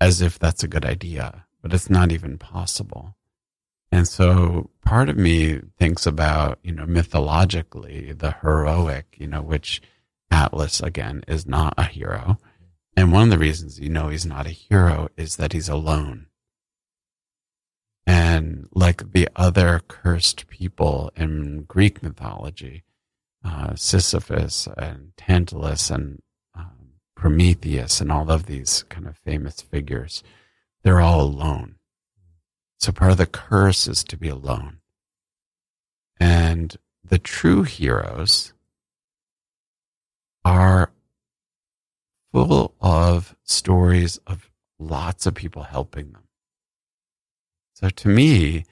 [0.00, 3.16] as if that's a good idea, but it's not even possible.
[3.90, 9.80] And so part of me thinks about, you know, mythologically the heroic, you know, which
[10.30, 12.18] Atlas, again, is not a hero.
[12.18, 12.64] Mm-hmm.
[12.96, 16.26] And one of the reasons you know he's not a hero is that he's alone.
[18.06, 22.84] And like the other cursed people in Greek mythology,
[23.44, 26.22] uh, Sisyphus and Tantalus and
[26.54, 30.22] um, Prometheus and all of these kind of famous figures,
[30.82, 31.76] they're all alone.
[32.78, 34.78] So part of the curse is to be alone.
[36.20, 38.52] And the true heroes,
[40.46, 40.92] are
[42.32, 46.22] full of stories of lots of people helping them.
[47.76, 48.64] So to me,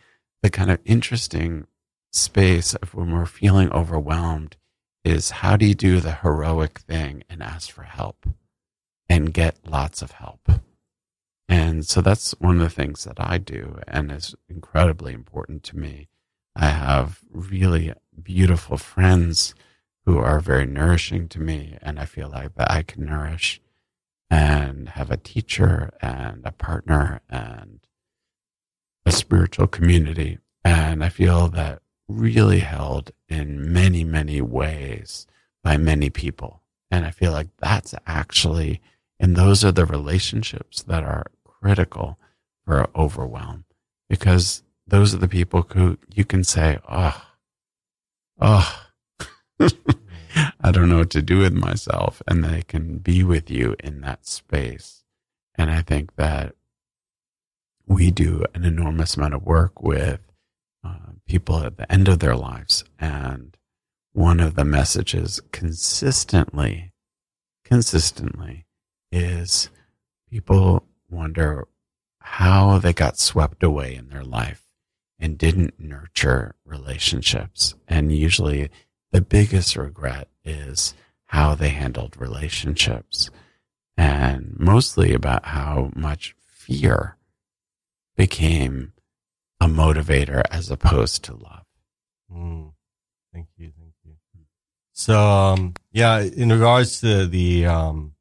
[0.42, 1.66] the kind of interesting
[2.10, 4.56] space of when we're feeling overwhelmed
[5.04, 8.26] is how do you do the heroic thing and ask for help
[9.06, 10.48] and get lots of help?
[11.50, 15.76] And so that's one of the things that I do and is incredibly important to
[15.76, 16.08] me.
[16.56, 19.54] I have really beautiful friends
[20.06, 21.76] who are very nourishing to me.
[21.82, 23.60] And I feel like that I can nourish
[24.30, 27.83] and have a teacher and a partner and
[29.06, 30.38] a spiritual community.
[30.64, 35.26] And I feel that really held in many, many ways
[35.62, 36.62] by many people.
[36.90, 38.80] And I feel like that's actually,
[39.18, 42.18] and those are the relationships that are critical
[42.64, 43.64] for overwhelm
[44.08, 47.22] because those are the people who you can say, oh,
[48.40, 48.84] oh,
[50.60, 52.22] I don't know what to do with myself.
[52.26, 55.04] And they can be with you in that space.
[55.56, 56.54] And I think that
[57.86, 60.20] we do an enormous amount of work with
[60.84, 62.84] uh, people at the end of their lives.
[62.98, 63.56] And
[64.12, 66.92] one of the messages consistently,
[67.64, 68.66] consistently
[69.12, 69.70] is
[70.30, 71.66] people wonder
[72.20, 74.62] how they got swept away in their life
[75.18, 77.74] and didn't nurture relationships.
[77.86, 78.70] And usually
[79.12, 80.94] the biggest regret is
[81.26, 83.30] how they handled relationships
[83.96, 87.16] and mostly about how much fear
[88.16, 88.92] became
[89.60, 91.64] a motivator as opposed to love.
[92.32, 92.72] Mm.
[93.32, 93.72] Thank you.
[93.76, 94.14] Thank you.
[94.96, 98.14] So, um, yeah, in regards to the, um,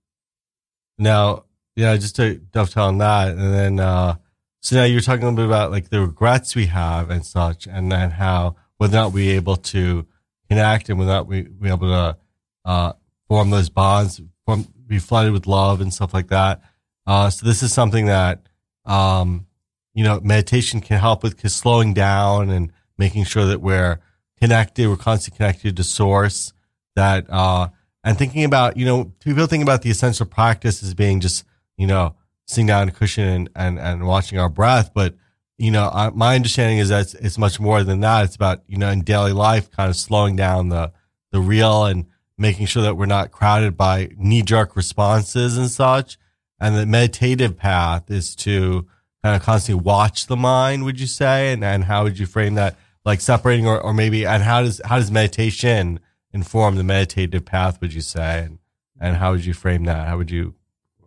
[0.98, 4.16] now, yeah, just to dovetail on that, and then, uh,
[4.60, 7.68] so now you're talking a little bit about like the regrets we have and such,
[7.68, 10.08] and then how whether or not we're able to
[10.50, 12.18] connect and without we be able to
[12.66, 12.94] uh,
[13.28, 16.62] form those bonds, form, be flooded with love and stuff like that.
[17.06, 18.48] Uh, so this is something that
[18.86, 19.46] um,
[19.94, 24.00] you know meditation can help with, slowing down and making sure that we're
[24.40, 26.54] connected, we're constantly connected to source.
[26.96, 27.70] That uh,
[28.04, 31.46] and thinking about you know people think about the essential practice as being just
[31.78, 35.16] you know sitting down on a cushion and, and, and watching our breath, but
[35.58, 38.26] you know, I, my understanding is that it's, it's, much more than that.
[38.26, 40.92] It's about, you know, in daily life, kind of slowing down the,
[41.32, 42.06] the real and
[42.38, 46.18] making sure that we're not crowded by knee jerk responses and such.
[46.60, 48.88] And the meditative path is to
[49.24, 51.54] kind of constantly watch the mind, would you say?
[51.54, 52.78] And, and how would you frame that?
[53.06, 56.00] Like separating or, or maybe, and how does, how does meditation
[56.32, 58.44] inform the meditative path, would you say?
[58.46, 58.60] And,
[59.00, 60.08] and how would you frame that?
[60.08, 60.56] How would you,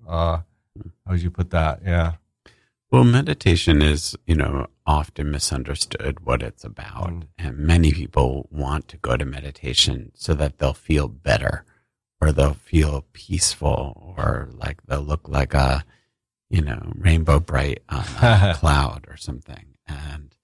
[0.06, 0.38] uh,
[1.06, 1.80] how would you put that?
[1.84, 2.14] Yeah.
[2.90, 7.08] Well, meditation is, you know, often misunderstood what it's about.
[7.08, 7.22] Mm.
[7.38, 11.64] And many people want to go to meditation so that they'll feel better
[12.20, 15.84] or they'll feel peaceful or like they'll look like a,
[16.56, 19.74] you know, Rainbow Brite on a cloud or something.
[19.86, 20.34] And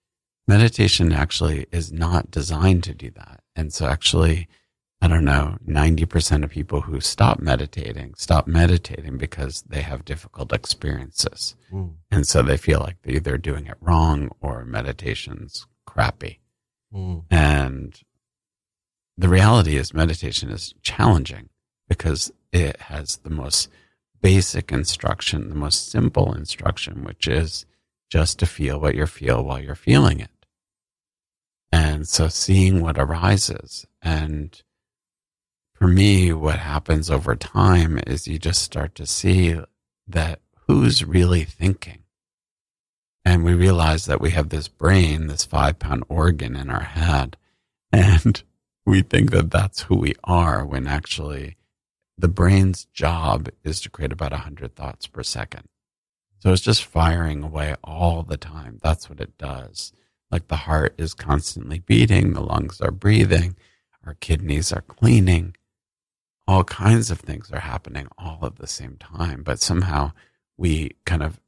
[0.47, 3.41] meditation actually is not designed to do that.
[3.57, 4.47] And so actually,
[5.01, 10.53] I don't know, 90% of people who stop meditating stop meditating because they have difficult
[10.53, 11.57] experiences.
[11.73, 11.95] Mm.
[12.11, 16.41] And so they feel like they're either doing it wrong or meditation's crappy.
[16.95, 17.25] Mm.
[17.31, 17.99] And
[19.17, 21.49] the reality is meditation is challenging
[21.89, 23.71] because it has the most
[24.23, 27.67] basic instruction, the most simple instruction, which is
[28.11, 30.31] just to feel what you feel while you're feeling it.
[31.73, 33.87] And so seeing what arises.
[34.01, 34.63] And
[35.75, 39.59] for me, what happens over time is you just start to see
[40.07, 42.01] that who's really thinking.
[43.25, 47.37] And we realize that we have this brain, this five pound organ in our head.
[47.95, 48.43] And
[48.87, 51.57] we think that that's who we are when actually
[52.19, 55.69] the brain's job is to create about 100 thoughts per second.
[56.39, 58.79] So it's just firing away all the time.
[58.83, 59.93] That's what it does.
[60.31, 63.57] Like the heart is constantly beating, the lungs are breathing,
[64.05, 65.57] our kidneys are cleaning.
[66.49, 69.43] All kinds of things are happening all at the same time.
[69.43, 70.13] But somehow
[70.57, 71.39] we kind of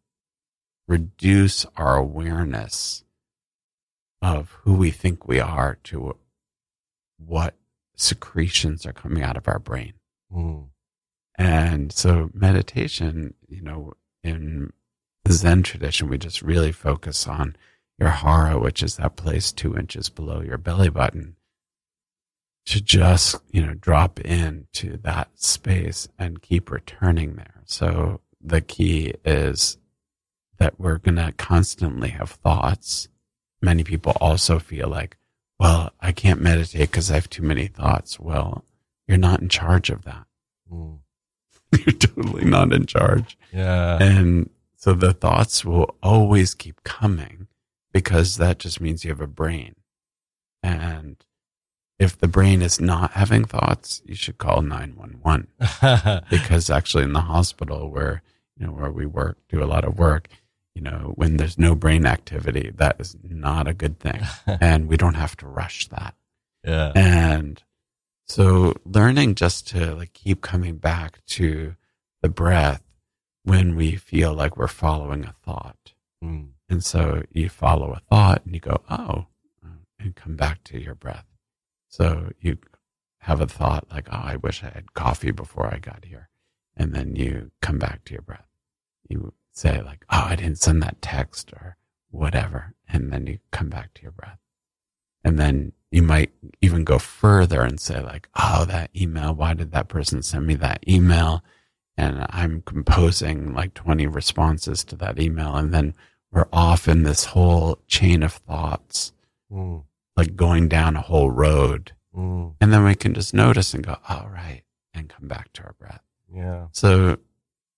[0.87, 3.05] reduce our awareness
[4.23, 6.17] of who we think we are to
[7.19, 7.55] what
[7.97, 9.95] secretions are coming out of our brain.
[10.33, 10.69] Mm.
[11.37, 14.73] And so meditation, you know, in
[15.25, 17.57] the Zen tradition, we just really focus on
[17.99, 21.37] your hara, which is that place two inches below your belly button,
[22.67, 27.63] to just, you know, drop into that space and keep returning there.
[27.65, 29.79] So the key is
[30.59, 33.09] that we're going to constantly have thoughts.
[33.61, 35.17] Many people also feel like,
[35.59, 38.19] well, I can't meditate because I have too many thoughts.
[38.19, 38.65] Well,
[39.07, 40.27] you're not in charge of that.
[40.73, 40.99] Mm.
[41.73, 43.37] you're totally not in charge.
[43.53, 43.99] Yeah.
[44.01, 47.49] And so the thoughts will always keep coming
[47.93, 49.75] because that just means you have a brain.
[50.63, 51.17] And
[51.99, 55.49] if the brain is not having thoughts, you should call 911
[56.31, 58.23] because actually in the hospital where,
[58.57, 60.29] you know, where we work, do a lot of work,
[60.75, 64.21] you know, when there's no brain activity, that is not a good thing.
[64.61, 66.15] and we don't have to rush that.
[66.65, 66.93] yeah.
[66.95, 67.63] And
[68.27, 71.77] so learning just to like keep coming back to
[72.23, 72.83] the breath
[73.45, 75.93] when we feel like we're following a thought.
[76.23, 76.51] Mm.
[76.69, 79.27] And so you follow a thought and you go, oh,
[79.99, 81.27] and come back to your breath.
[81.89, 82.59] So you
[83.19, 86.29] have a thought like, oh, I wish I had coffee before I got here.
[86.77, 88.47] And then you come back to your breath.
[89.09, 91.77] You say like, oh, I didn't send that text or
[92.11, 92.75] whatever.
[92.89, 94.39] And then you come back to your breath.
[95.23, 99.71] And then you might even go further and say like, oh, that email, why did
[99.71, 101.41] that person send me that email?
[101.97, 105.55] And I'm composing like 20 responses to that email.
[105.55, 105.95] And then
[106.33, 109.13] we're off in this whole chain of thoughts,
[109.53, 109.85] Mm.
[110.17, 111.93] like going down a whole road.
[112.13, 112.55] Mm.
[112.61, 114.63] And then we can just notice and go, oh, right.
[114.95, 116.03] And come back to our breath.
[116.35, 116.67] Yeah.
[116.73, 117.19] So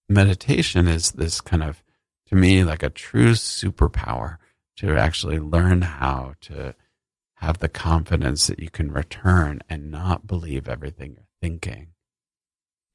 [0.08, 1.82] meditation is this kind of,
[2.28, 4.38] to me, like a true superpower
[4.76, 6.74] to actually learn how to
[7.36, 11.88] have the confidence that you can return and not believe everything you're thinking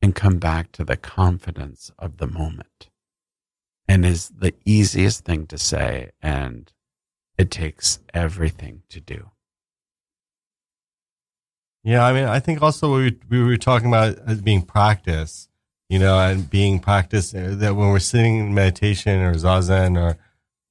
[0.02, 2.90] and come back to the confidence of the moment
[3.88, 6.74] and is the easiest thing to say and
[7.38, 9.32] it takes everything to do.
[11.84, 15.50] Yeah, I mean, I think also we we were talking about as being practice,
[15.90, 20.18] you know, and being practice uh, that when we're sitting in meditation or zazen or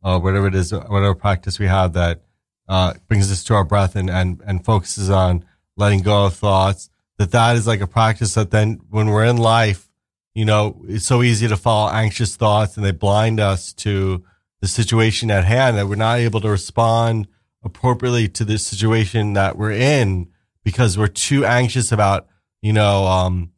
[0.05, 2.23] uh, whatever it is, whatever practice we have that
[2.71, 5.45] uh, brings us to our breath and, and and focuses on
[5.77, 6.89] letting go of thoughts.
[7.19, 9.91] That that is like a practice that then when we're in life,
[10.35, 14.25] you know, it's so easy to follow anxious thoughts and they blind us to
[14.61, 17.27] the situation at hand that we're not able to respond
[17.65, 20.29] appropriately to the situation that we're in
[20.63, 22.29] because we're too anxious about,
[22.63, 23.51] you know, um,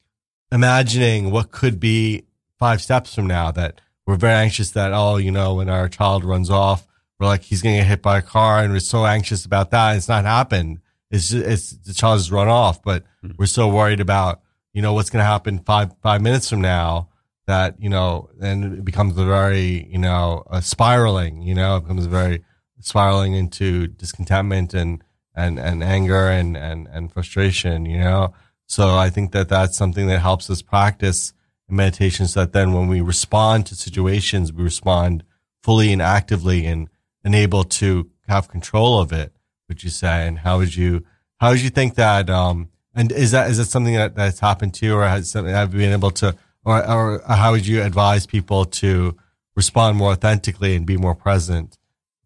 [0.50, 2.24] imagining what could be
[2.58, 6.24] five steps from now that we're very anxious that, oh, you know, when our child
[6.24, 6.86] runs off,
[7.18, 9.70] we're like, he's going to get hit by a car and we're so anxious about
[9.70, 9.96] that.
[9.96, 10.80] It's not happened.
[11.10, 13.34] It's just, it's the child has run off, but Mhm.
[13.38, 14.40] we're so worried about,
[14.72, 17.08] you know, what's going to happen five, five minutes from now
[17.46, 21.82] that, you know, then it becomes a very, you know, a spiraling, you know, it
[21.82, 22.42] becomes very
[22.80, 25.04] spiraling into discontentment and,
[25.36, 28.32] and, and anger and, and, and frustration, you know?
[28.66, 31.32] So I think that that's something that helps us practice
[31.68, 35.24] in meditation so that then when we respond to situations, we respond
[35.62, 36.88] fully and actively and,
[37.24, 39.32] and able to have control of it,
[39.68, 40.26] would you say?
[40.26, 41.04] And how would you,
[41.40, 44.74] how would you think that, um, and is that, is that something that, that's happened
[44.74, 47.82] to you or has something, have you been able to, or, or how would you
[47.82, 49.16] advise people to
[49.56, 51.78] respond more authentically and be more present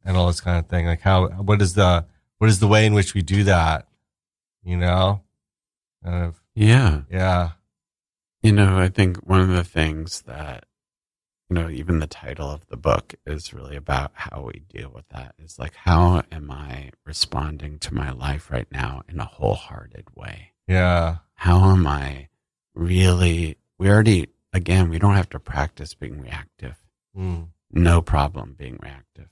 [0.04, 0.86] and all this kind of thing?
[0.86, 2.04] Like how, what is the,
[2.38, 3.86] what is the way in which we do that?
[4.62, 5.22] You know?
[6.04, 7.02] Kind of, Yeah.
[7.10, 7.50] yeah.
[8.42, 10.64] You know, I think one of the things that,
[11.48, 15.08] you know, even the title of the book is really about how we deal with
[15.10, 15.34] that.
[15.38, 20.52] Is like, how am I responding to my life right now in a wholehearted way?
[20.66, 21.18] Yeah.
[21.34, 22.28] How am I
[22.74, 26.76] really we already, again, we don't have to practice being reactive.
[27.16, 27.48] Mm.
[27.70, 29.28] No problem being reactive.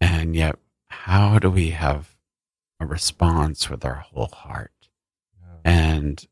[0.00, 0.56] And yet,
[0.88, 2.16] how do we have
[2.78, 4.72] a response with our whole heart?
[5.62, 6.26] And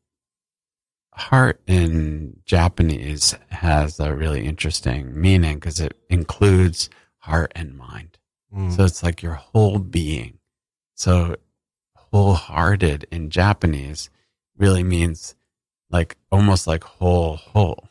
[1.13, 8.17] heart in Japanese has a really interesting meaning because it includes heart and mind.
[8.55, 8.75] Mm.
[8.75, 10.39] So it's like your whole being.
[10.95, 11.35] So
[11.95, 14.09] wholehearted in Japanese
[14.57, 15.35] really means
[15.89, 17.89] like almost like whole, whole,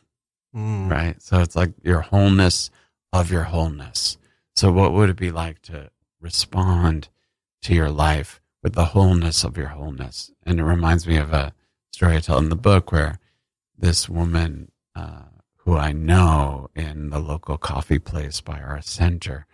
[0.55, 0.89] Mm.
[0.89, 1.21] right?
[1.21, 2.71] So it's like your wholeness
[3.13, 4.17] of your wholeness.
[4.55, 7.09] So what would it be like to respond
[7.61, 10.31] to your life with the wholeness of your wholeness?
[10.47, 11.53] And it reminds me of a
[11.91, 13.19] story I tell in the book where
[13.77, 15.23] this woman, uh,
[15.57, 19.45] who I know in the local coffee place by our center,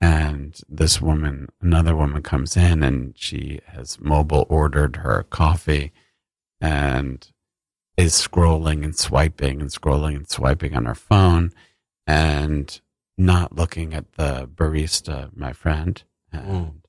[0.00, 5.92] and this woman, another woman comes in and she has mobile ordered her coffee
[6.60, 7.30] and
[7.96, 11.52] is scrolling and swiping and scrolling and swiping on her phone
[12.06, 12.80] and
[13.16, 16.02] not looking at the barista, my friend.
[16.32, 16.81] And, Mm.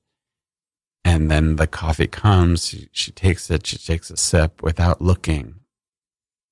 [1.04, 5.56] And then the coffee comes, she, she takes it, she takes a sip without looking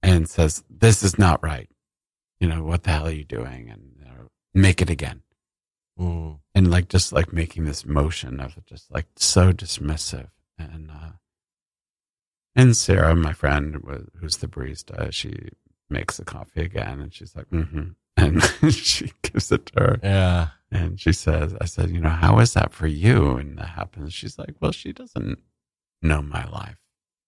[0.03, 1.69] and says, This is not right.
[2.41, 3.71] You know, what the hell are you doing?
[3.71, 5.23] And know, make it again
[6.01, 6.39] Mm.
[6.55, 11.11] and like just like making this motion of just like so dismissive and uh
[12.57, 13.77] and sarah my friend
[14.19, 15.35] who's the barista she
[15.91, 18.43] makes the coffee again and she's like mm-hmm and
[18.73, 20.49] she gives it to her Yeah.
[20.71, 24.13] and she says i said you know how is that for you and that happens
[24.15, 25.39] she's like well she doesn't
[26.03, 26.77] know my life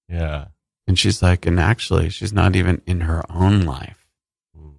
[0.08, 0.46] Yeah.
[0.86, 4.06] and she's like and actually she's not even in her own life
[4.58, 4.74] Mm.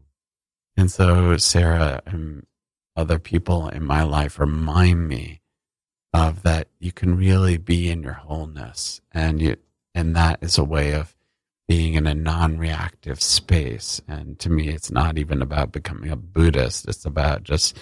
[0.77, 2.45] and so Sarah and
[2.95, 5.41] other people in my life remind me
[6.13, 9.57] of that you can really be in your wholeness and you
[9.93, 11.13] and that is a way of
[11.67, 16.87] being in a non-reactive space and to me it's not even about becoming a buddhist
[16.87, 17.75] it's about just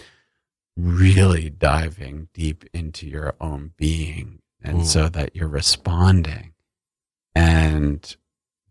[0.78, 4.86] really diving deep into your own being and Mm.
[4.86, 6.54] so that you're responding
[7.36, 8.16] and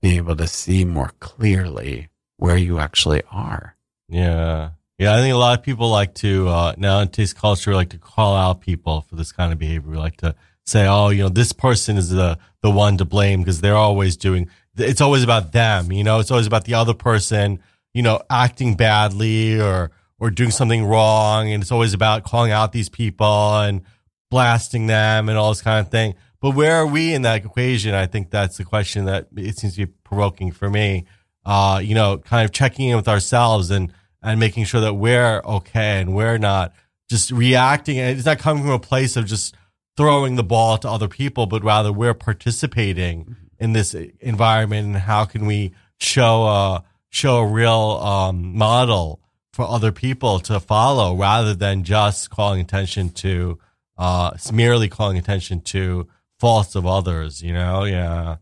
[0.01, 3.77] being able to see more clearly where you actually are
[4.09, 4.71] Yeah.
[4.99, 5.15] Yeah.
[5.15, 7.89] I think a lot of people like to, uh, now in today's culture, we like
[7.91, 9.91] to call out people for this kind of behavior.
[9.91, 10.35] We like to
[10.67, 14.17] say, oh, you know, this person is the, the one to blame because they're always
[14.17, 15.93] doing, it's always about them.
[15.93, 17.61] You know, it's always about the other person,
[17.95, 21.53] you know, acting badly or, or doing something wrong.
[21.53, 23.83] And it's always about calling out these people and
[24.31, 26.15] blasting them and all this kind of thing.
[26.41, 27.95] But where are we in that equation?
[27.95, 31.07] I think that's the question that it seems to be provoking for me.
[31.45, 33.93] Uh, you know, kind of checking in with ourselves and,
[34.23, 36.73] and making sure that we're okay and we're not
[37.11, 37.99] just reacting.
[37.99, 39.55] And it's not coming from a place of just
[39.97, 44.87] throwing the ball to other people, but rather we're participating in this environment.
[44.89, 49.21] And how can we show a, show a real, um, model
[49.53, 53.59] for other people to follow rather than just calling attention to,
[53.99, 56.09] uh, merely calling attention to
[56.41, 57.85] faults of others, you know?
[57.85, 58.37] Yeah.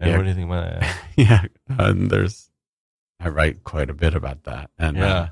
[0.00, 0.16] And Yeah.
[0.16, 0.96] what do you think about that?
[1.16, 2.50] yeah and there's
[3.18, 5.28] i write quite a bit about that and uh, Yeah.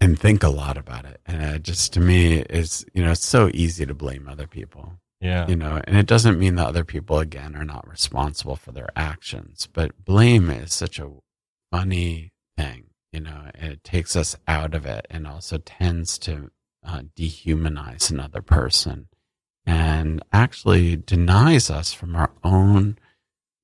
[0.00, 3.26] and think a lot about it and it just to me is you know it's
[3.26, 5.48] so easy to blame other people Yeah.
[5.48, 8.88] you know and it doesn't mean that other people again are not responsible for their
[8.94, 11.10] actions but blame is such a
[11.72, 16.50] funny thing you know and it takes us out of it and also tends to
[16.86, 19.08] uh, dehumanize another person
[19.66, 22.96] and actually denies us from our own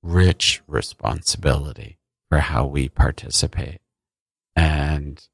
[0.03, 1.99] rich responsibility
[2.29, 3.81] for how we participate
[4.57, 5.29] and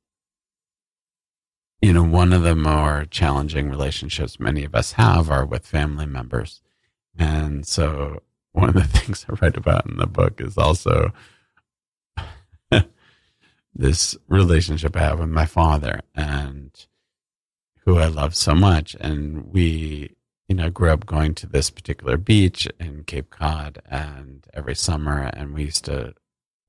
[1.82, 6.06] you know one of the more challenging relationships many of us have are with family
[6.06, 6.62] members.
[7.18, 8.22] And so
[8.52, 11.12] one of the things i write about in the book is also
[13.74, 16.86] this relationship i have with my father and
[17.84, 18.94] who i love so much.
[19.00, 20.16] And we
[20.48, 25.30] you know grew up going to this particular beach in cape cod and every summer
[25.34, 26.12] and we used to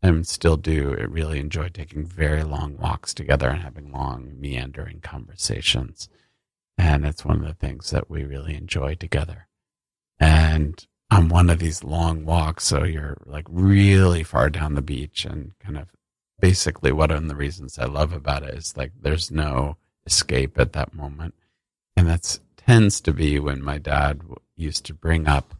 [0.02, 5.02] and still do I really enjoy taking very long walks together and having long meandering
[5.02, 6.10] conversations.
[6.78, 9.48] And it's one of the things that we really enjoy together.
[10.20, 15.26] And on one of these long walks so you're like really far down the beach
[15.26, 15.90] and kind of
[16.40, 19.76] basically one of the reasons i love about it is like there's no
[20.06, 21.34] escape at that moment.
[21.96, 24.22] And that's tends to be when my dad
[24.56, 25.56] used to bring up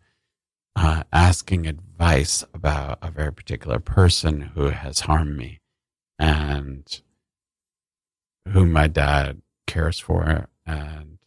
[0.76, 5.60] uh, asking advice about a very particular person who has harmed me
[6.18, 7.02] and
[8.50, 11.18] who my dad cares for and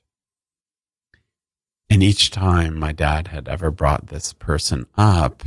[1.90, 5.42] and each time my dad had ever brought this person up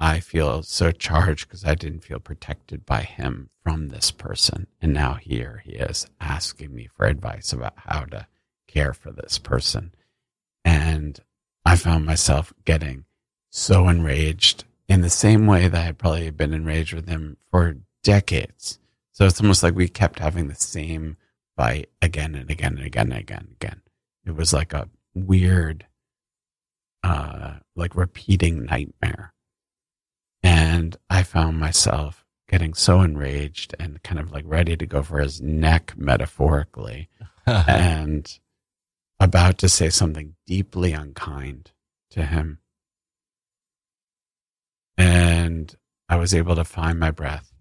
[0.00, 4.68] I feel so charged because I didn't feel protected by him from this person.
[4.80, 8.28] And now here he is asking me for advice about how to
[8.68, 9.92] care for this person.
[10.64, 11.18] And
[11.68, 13.04] I found myself getting
[13.50, 17.36] so enraged in the same way that I probably had probably been enraged with him
[17.50, 18.78] for decades.
[19.12, 21.18] So it's almost like we kept having the same
[21.58, 23.82] fight again and again and again and again and again.
[24.24, 25.84] It was like a weird,
[27.04, 29.34] uh, like repeating nightmare.
[30.42, 35.18] And I found myself getting so enraged and kind of like ready to go for
[35.18, 37.10] his neck metaphorically
[37.46, 38.38] and
[39.20, 41.72] about to say something deeply unkind
[42.10, 42.58] to him.
[44.96, 45.74] And
[46.08, 47.52] I was able to find my breath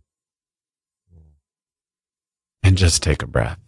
[2.64, 3.60] and just take a breath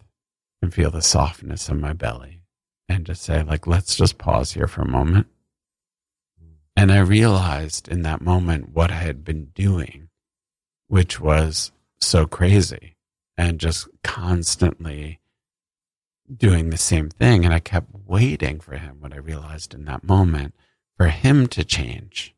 [0.62, 2.42] and feel the softness in my belly
[2.88, 5.28] and just say, like, let's just pause here for a moment.
[6.76, 10.10] And I realized in that moment what I had been doing,
[10.88, 11.72] which was
[12.02, 12.96] so crazy
[13.38, 15.20] and just constantly
[16.36, 17.46] doing the same thing.
[17.46, 20.54] And I kept waiting for him, what I realized in that moment,
[20.98, 22.36] for him to change.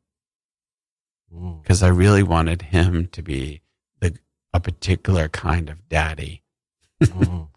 [1.62, 3.62] Because I really wanted him to be
[4.02, 4.18] the,
[4.54, 6.44] a particular kind of daddy,
[7.02, 7.48] Mm.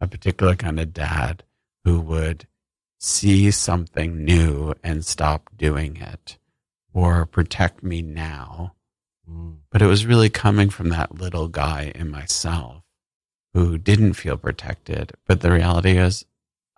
[0.00, 1.44] a particular kind of dad
[1.84, 2.46] who would
[2.98, 6.36] see something new and stop doing it
[6.92, 8.74] or protect me now.
[9.30, 9.58] Mm.
[9.70, 12.82] But it was really coming from that little guy in myself
[13.54, 15.12] who didn't feel protected.
[15.26, 16.24] But the reality is,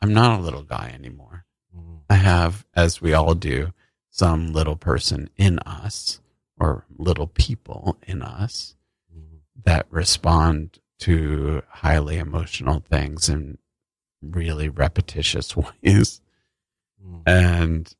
[0.00, 1.44] I'm not a little guy anymore.
[1.76, 2.00] Mm.
[2.10, 3.72] I have, as we all do,
[4.10, 6.20] some little person in us
[6.58, 8.74] or little people in us
[9.14, 9.40] Mm.
[9.64, 13.58] that respond to highly emotional things in
[14.22, 16.20] really repetitious ways.
[17.04, 17.22] Mm.
[17.26, 17.94] And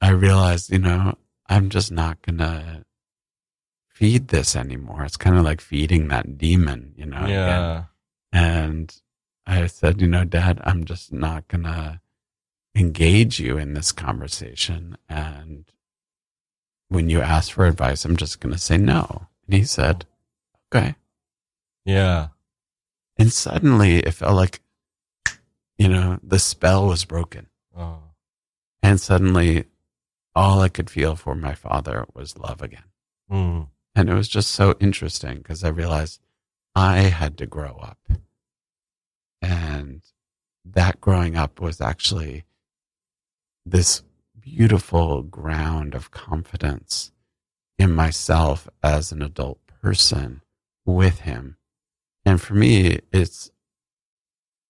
[0.00, 1.16] I realized, you know,
[1.48, 2.84] I'm just not going to
[3.88, 5.04] feed this anymore.
[5.04, 7.18] It's kind of like feeding that demon, you know.
[7.24, 7.86] again.
[8.32, 8.94] And
[9.46, 12.00] I said, you know, Dad, I'm just not going to
[12.74, 14.96] engage you in this conversation.
[15.08, 15.64] And
[16.88, 19.26] when you ask for advice, I'm just going to say no.
[19.46, 20.06] And he said,
[20.72, 20.94] okay.
[21.84, 22.28] Yeah.
[23.18, 24.60] And suddenly it felt like,
[25.78, 27.48] you know, the spell was broken.
[27.76, 27.98] Oh.
[28.82, 29.64] And suddenly
[30.34, 32.84] all I could feel for my father was love again.
[33.30, 33.68] Mm.
[33.94, 36.20] And it was just so interesting because I realized
[36.74, 37.98] I had to grow up.
[39.42, 40.02] And
[40.64, 42.44] that growing up was actually
[43.64, 44.02] this
[44.38, 47.12] beautiful ground of confidence
[47.78, 50.42] in myself as an adult person
[50.84, 51.56] with him.
[52.24, 53.50] And for me, it's,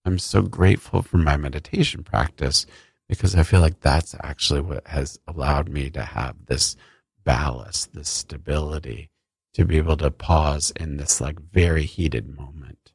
[0.04, 2.66] I'm so grateful for my meditation practice
[3.08, 6.76] because I feel like that's actually what has allowed me to have this
[7.24, 9.10] ballast, this stability
[9.54, 12.92] to be able to pause in this like very heated moment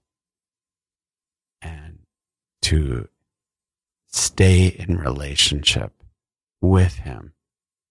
[1.61, 1.99] and
[2.61, 3.07] to
[4.07, 5.93] stay in relationship
[6.61, 7.33] with him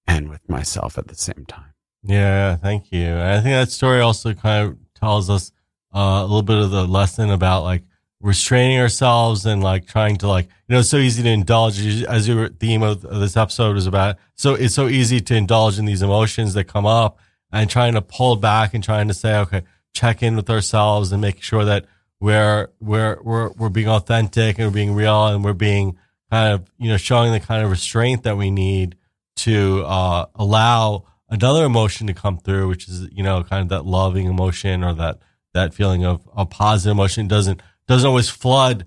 [0.06, 1.74] and with myself at the same time.
[2.02, 3.18] Yeah, thank you.
[3.18, 5.52] I think that story also kind of tells us
[5.94, 7.82] uh, a little bit of the lesson about like
[8.20, 12.26] restraining ourselves and like trying to like you know it's so easy to indulge as
[12.26, 16.00] your theme of this episode is about so it's so easy to indulge in these
[16.00, 17.18] emotions that come up
[17.54, 19.62] and trying to pull back and trying to say okay
[19.94, 21.86] check in with ourselves and make sure that
[22.20, 25.96] we're we're we're we're being authentic and we're being real and we're being
[26.30, 28.96] kind of you know showing the kind of restraint that we need
[29.36, 33.84] to uh, allow another emotion to come through, which is you know kind of that
[33.84, 35.18] loving emotion or that
[35.52, 38.86] that feeling of a positive emotion doesn't doesn't always flood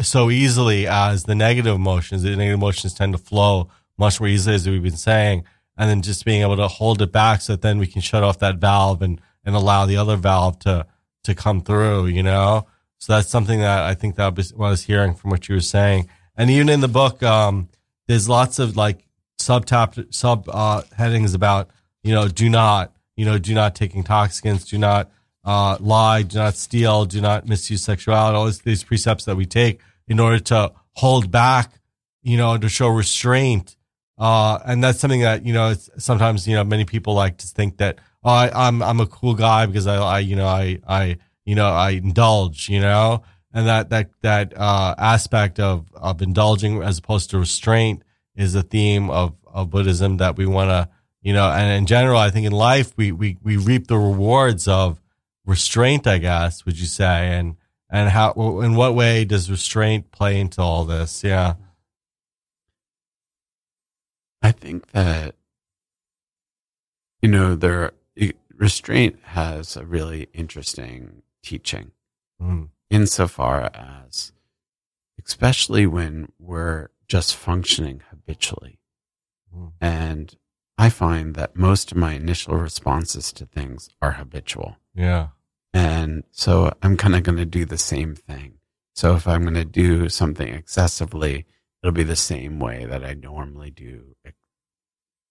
[0.00, 2.22] so easily as the negative emotions.
[2.22, 5.44] The negative emotions tend to flow much more easily, as we've been saying,
[5.76, 8.22] and then just being able to hold it back so that then we can shut
[8.22, 10.86] off that valve and and allow the other valve to
[11.24, 12.06] to come through.
[12.06, 12.66] You know,
[12.98, 16.08] so that's something that I think that was was hearing from what you were saying,
[16.36, 17.68] and even in the book, um,
[18.06, 19.06] there's lots of like
[19.38, 21.70] sub top sub uh, headings about
[22.02, 25.10] you know do not you know do not take intoxicants, do not
[25.46, 28.36] uh, lie, do not steal, do not misuse sexuality.
[28.36, 31.80] All these precepts that we take in order to hold back,
[32.22, 33.76] you know, to show restraint.
[34.18, 37.76] Uh, and that's something that you know sometimes you know many people like to think
[37.76, 41.18] that oh, I, I'm I'm a cool guy because I, I you know I I
[41.44, 43.22] you know I indulge you know?
[43.52, 48.02] And that that that uh, aspect of of indulging as opposed to restraint
[48.34, 50.88] is a theme of of Buddhism that we want to
[51.20, 54.66] you know and in general I think in life we we we reap the rewards
[54.66, 54.98] of
[55.44, 57.36] restraint I guess would you say?
[57.36, 57.56] And
[57.90, 61.22] and how in what way does restraint play into all this?
[61.22, 61.54] Yeah
[64.46, 65.34] I think that
[67.22, 67.92] you know, there
[68.54, 71.92] restraint has a really interesting teaching
[72.40, 72.68] Mm.
[72.90, 74.32] insofar as,
[75.24, 78.78] especially when we're just functioning habitually.
[79.54, 79.72] Mm.
[79.80, 80.36] And
[80.76, 84.76] I find that most of my initial responses to things are habitual.
[84.94, 85.28] Yeah.
[85.72, 88.58] And so I'm kind of going to do the same thing.
[88.94, 91.46] So if I'm going to do something excessively,
[91.82, 94.16] it'll be the same way that I normally do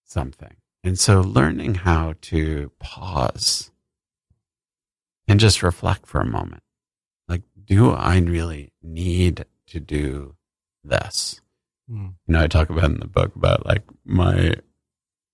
[0.04, 0.56] something.
[0.84, 3.70] And so learning how to pause
[5.26, 6.62] and just reflect for a moment.
[7.28, 10.36] Like, do I really need to do
[10.84, 11.40] this?
[11.90, 12.14] Mm.
[12.26, 14.54] You know, I talk about in the book about like my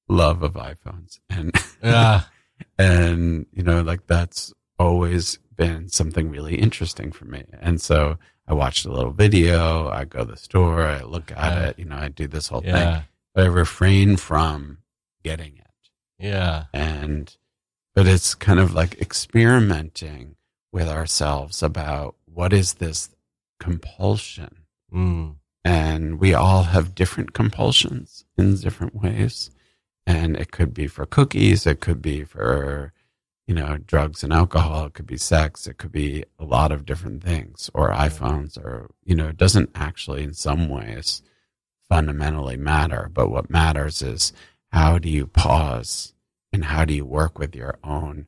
[0.09, 1.53] love of iPhones and
[1.83, 2.23] Yeah.
[2.79, 8.53] and you know like that's always been something really interesting for me and so i
[8.55, 11.66] watched a little video i go to the store i look at Yeah.
[11.68, 13.03] it you know i do this whole thing
[13.34, 14.78] but i refrain from
[15.22, 16.64] getting it Yeah.
[16.72, 17.36] and
[17.95, 20.36] but it's kind of like experimenting
[20.72, 23.11] with ourselves about what is this
[23.61, 24.57] compulsion
[24.93, 25.36] Mm.
[25.64, 29.51] and we all have different compulsions in different ways
[30.07, 32.93] and it could be for cookies it could be for
[33.47, 36.86] you know drugs and alcohol it could be sex it could be a lot of
[36.86, 41.22] different things or iphones or you know it doesn't actually in some ways
[41.88, 44.32] fundamentally matter but what matters is
[44.70, 46.14] how do you pause
[46.53, 48.26] and how do you work with your own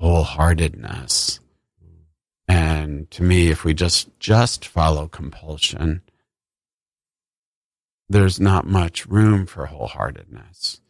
[0.00, 1.38] wholeheartedness?
[1.82, 2.04] Mm.
[2.48, 6.02] And to me if we just just follow compulsion
[8.08, 10.80] there's not much room for wholeheartedness.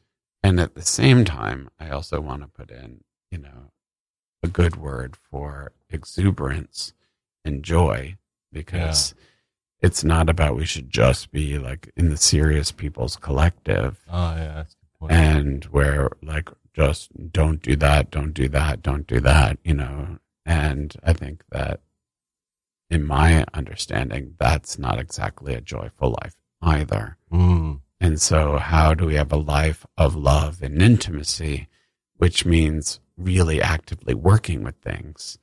[0.43, 3.73] And at the same time, I also want to put in, you know,
[4.43, 6.93] a good word for exuberance
[7.45, 8.17] and joy
[8.53, 9.15] because
[9.81, 14.55] it's not about we should just be like in the serious people's collective Oh yeah.
[14.55, 15.13] That's good point.
[15.13, 20.19] and where like just don't do that, don't do that, don't do that, you know.
[20.47, 21.81] And I think that
[22.91, 27.17] in my understanding, that's not exactly a joyful life either.
[27.33, 27.81] Mm.
[28.01, 31.69] And so, how do we have a life of love and intimacy,
[32.17, 35.39] which means really actively working with things?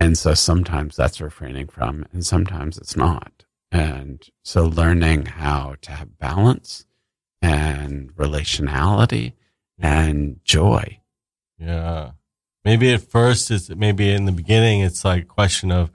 [0.00, 3.44] And so, sometimes that's refraining from, and sometimes it's not.
[3.70, 6.84] And so, learning how to have balance
[7.42, 9.34] and relationality
[9.78, 11.00] and joy.
[11.58, 12.12] Yeah.
[12.64, 15.90] Maybe at first it's maybe in the beginning it's like a question of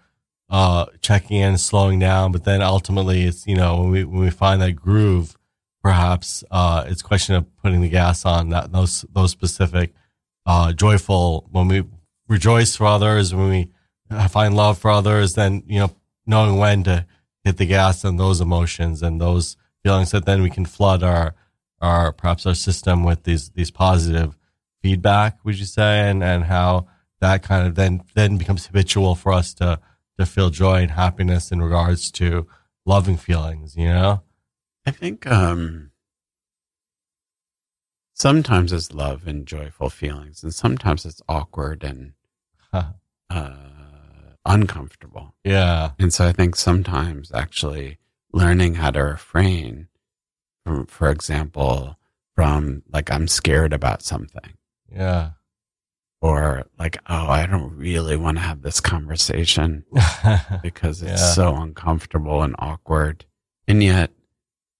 [0.49, 4.29] uh checking in, slowing down, but then ultimately it's you know when we when we
[4.29, 5.37] find that groove,
[5.81, 9.93] perhaps uh it's a question of putting the gas on that those those specific
[10.47, 11.83] uh joyful when we
[12.27, 13.69] rejoice for others, when we
[14.29, 15.91] find love for others, then you know
[16.25, 17.05] knowing when to
[17.43, 21.35] hit the gas on those emotions and those feelings that then we can flood our
[21.79, 24.35] our perhaps our system with these these positive
[24.81, 26.09] feedback would you say?
[26.09, 26.87] And and how
[27.19, 29.79] that kind of then then becomes habitual for us to
[30.19, 32.47] to feel joy and happiness in regards to
[32.85, 34.23] loving feelings you know?
[34.85, 35.91] I think um,
[38.17, 42.13] sometimes it's love and joyful feelings, and sometimes it's awkward and
[43.29, 43.53] uh,
[44.45, 45.35] uncomfortable.
[45.43, 47.97] yeah And so I think sometimes actually
[48.33, 49.87] learning how to refrain
[50.65, 51.97] from, for example,
[52.35, 54.53] from like, I'm scared about something
[54.91, 55.31] yeah
[56.21, 59.83] or like, oh, I don't really want to have this conversation
[60.63, 61.33] because it's Yeah.
[61.33, 63.25] so uncomfortable and awkward.
[63.67, 64.11] And yet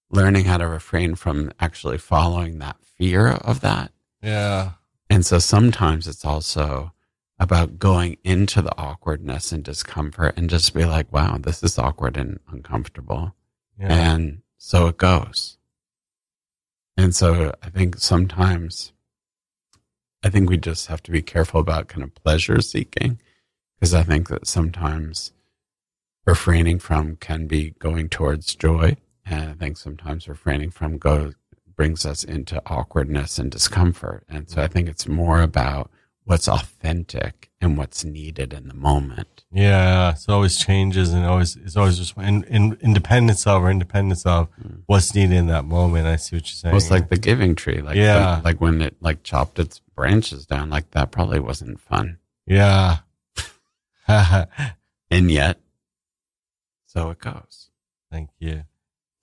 [0.10, 3.91] learning how to refrain from actually following that fear of that.
[4.22, 4.72] yeah
[5.10, 6.93] And so sometimes it's also
[7.39, 12.18] about going into the awkwardness and discomfort and just be like, wow, this is awkward
[12.18, 13.36] and uncomfortable.
[13.80, 15.58] yeah And so it goes.
[16.97, 18.91] And so I think sometimes,
[20.24, 23.20] I think we just have to be careful about kind of pleasure seeking
[23.80, 25.32] because I think that sometimes
[26.26, 28.97] refraining from can be going towards joy.
[29.30, 31.34] And I think sometimes refraining from goes
[31.75, 34.23] brings us into awkwardness and discomfort.
[34.28, 35.91] And so I think it's more about
[36.23, 39.45] what's authentic and what's needed in the moment.
[39.51, 44.25] yeah it always changes and always it's always just in, in independence of or independence
[44.25, 44.82] of Mm.
[44.88, 47.80] what's needed in that moment i see what you're saying It's like the giving tree,
[47.82, 48.41] like Yeah.
[48.43, 52.17] like when it like chopped its branches down, like that probably wasn't fun.
[52.45, 52.97] yeah
[55.09, 55.59] And yet,
[56.86, 57.69] so it goes.
[58.11, 58.63] Thank you.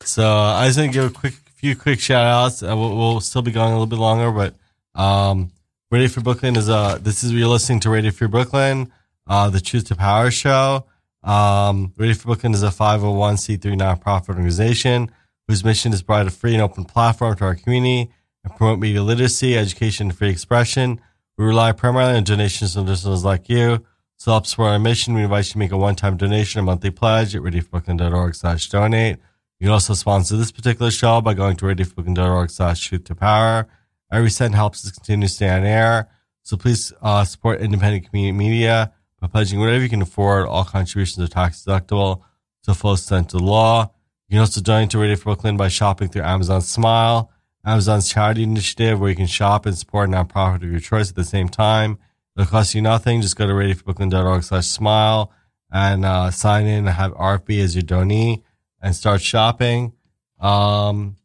[0.06, 2.62] So I just want to give a quick few quick shout outs.
[2.62, 4.54] Uh, we'll, we'll still be going a little bit longer, but
[5.00, 5.50] um,
[5.90, 8.92] Radio Free Brooklyn is uh this is you're listening to Radio Free Brooklyn,
[9.26, 10.86] uh, the Choose to Power show.
[11.22, 15.10] Um, Radio Free Brooklyn is a 501c3 nonprofit organization
[15.48, 18.10] whose mission is to provide a free and open platform to our community
[18.44, 21.00] and promote media literacy, education, and free expression.
[21.36, 23.84] We rely primarily on donations from listeners like you.
[24.16, 25.14] So help support our mission.
[25.14, 29.18] We invite you to make a one-time donation or monthly pledge at radiofreebrooklyn.org slash donate.
[29.60, 33.68] You can also sponsor this particular show by going to radiofreebrooklyn.org slash choose to power.
[34.12, 36.08] Every cent helps us continue to stay on air.
[36.42, 40.46] So please uh, support independent community media by pledging whatever you can afford.
[40.46, 42.22] All contributions are tax deductible
[42.64, 43.90] to full extent of the law.
[44.28, 47.30] You can also donate to Radio Brooklyn by shopping through Amazon Smile,
[47.64, 51.16] Amazon's charity initiative, where you can shop and support a nonprofit of your choice at
[51.16, 51.98] the same time.
[52.36, 53.22] It'll cost you nothing.
[53.22, 55.32] Just go to radiofreebrooklyn.org slash smile
[55.72, 58.42] and uh, sign in and have RFB as your donee
[58.84, 59.94] and start shopping.
[60.38, 61.16] Um,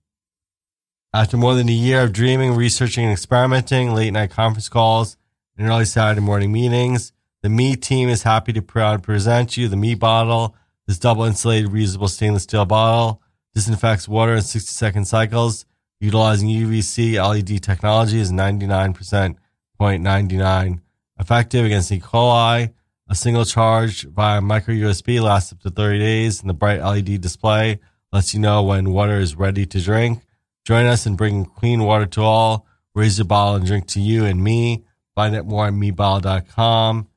[1.14, 5.18] after more than a year of dreaming, researching, and experimenting, late night conference calls,
[5.58, 7.12] and early Saturday morning meetings,
[7.44, 10.56] the Me team is happy to proud present you the Me bottle.
[10.88, 13.22] This double insulated reusable stainless steel bottle
[13.54, 15.66] disinfects water in 60 second cycles.
[16.00, 20.80] Utilizing UVC LED technology is 99.99
[21.20, 22.00] effective against E.
[22.00, 22.74] coli.
[23.12, 27.20] A single charge via micro USB lasts up to 30 days, and the bright LED
[27.22, 27.80] display
[28.14, 30.22] lets you know when water is ready to drink.
[30.64, 32.68] Join us in bringing clean water to all.
[32.94, 34.86] Raise your bottle and drink to you and me.
[35.16, 37.08] Find out more at mebottle.com.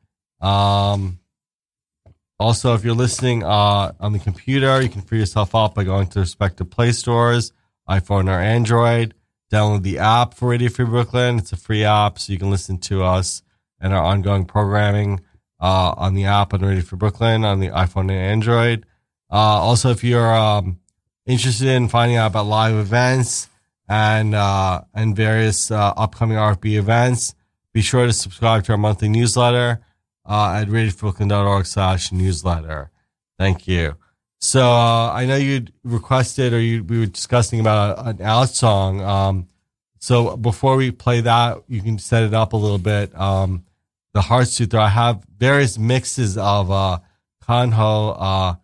[0.40, 1.18] Um,
[2.40, 6.07] also, if you're listening uh, on the computer, you can free yourself up by going
[6.09, 7.53] to respective Play stores,
[7.86, 9.12] iPhone or Android.
[9.53, 11.36] Download the app for Radio Free Brooklyn.
[11.36, 13.43] It's a free app, so you can listen to us
[13.78, 15.20] and our ongoing programming
[15.62, 18.84] uh, on the app on Radio Free Brooklyn on the iPhone and Android.
[19.30, 20.80] Uh, also, if you're um,
[21.24, 23.48] interested in finding out about live events
[23.88, 27.34] and uh, and various uh, upcoming RFB events,
[27.72, 29.80] be sure to subscribe to our monthly newsletter
[30.26, 32.90] uh, at radiofreebrooklyn.org slash newsletter.
[33.38, 33.96] Thank you.
[34.40, 39.00] So uh, I know you requested or you, we were discussing about an out song.
[39.00, 39.48] Um,
[40.00, 43.16] so before we play that, you can set it up a little bit.
[43.18, 43.64] Um,
[44.14, 46.98] the Heart Sutra, I have various mixes of uh,
[47.42, 48.54] Kanho uh,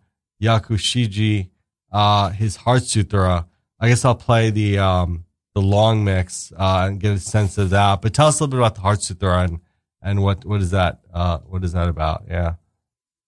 [0.41, 1.49] Yakushiji,
[1.91, 3.47] uh, his Heart Sutra.
[3.79, 5.25] I guess I'll play the um,
[5.55, 8.01] the long mix uh, and get a sense of that.
[8.01, 9.59] But tell us a little bit about the Heart Sutra and
[10.01, 12.25] and what what is that uh, what is that about?
[12.29, 12.55] Yeah.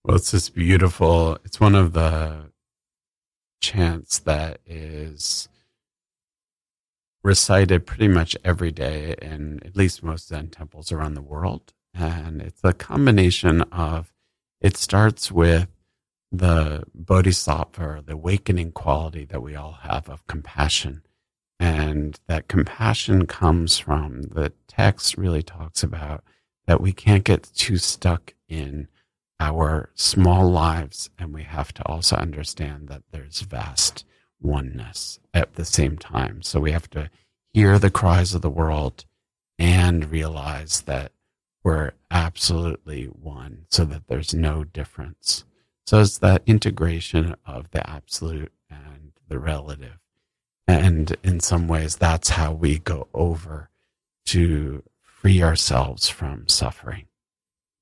[0.04, 1.38] Well, it's just beautiful.
[1.46, 2.52] It's one of the
[3.62, 5.48] chants that is
[7.24, 11.74] recited pretty much every day in at least most Zen temples around the world.
[11.94, 14.14] And it's a combination of,
[14.62, 15.68] it starts with
[16.32, 21.02] the bodhisattva, the awakening quality that we all have of compassion.
[21.60, 26.24] And that compassion comes from the text really talks about
[26.66, 28.88] that we can't get too stuck in
[29.40, 31.10] our small lives.
[31.20, 34.06] And we have to also understand that there's vast
[34.40, 36.42] oneness at the same time.
[36.42, 37.10] So we have to
[37.54, 39.06] hear the cries of the world
[39.60, 41.12] and realize that
[41.64, 45.46] we're absolutely one so that there's no difference.
[45.86, 50.00] So it's that integration of the absolute and the relative.
[50.68, 53.70] And in some ways, that's how we go over
[54.28, 57.06] to free ourselves from suffering.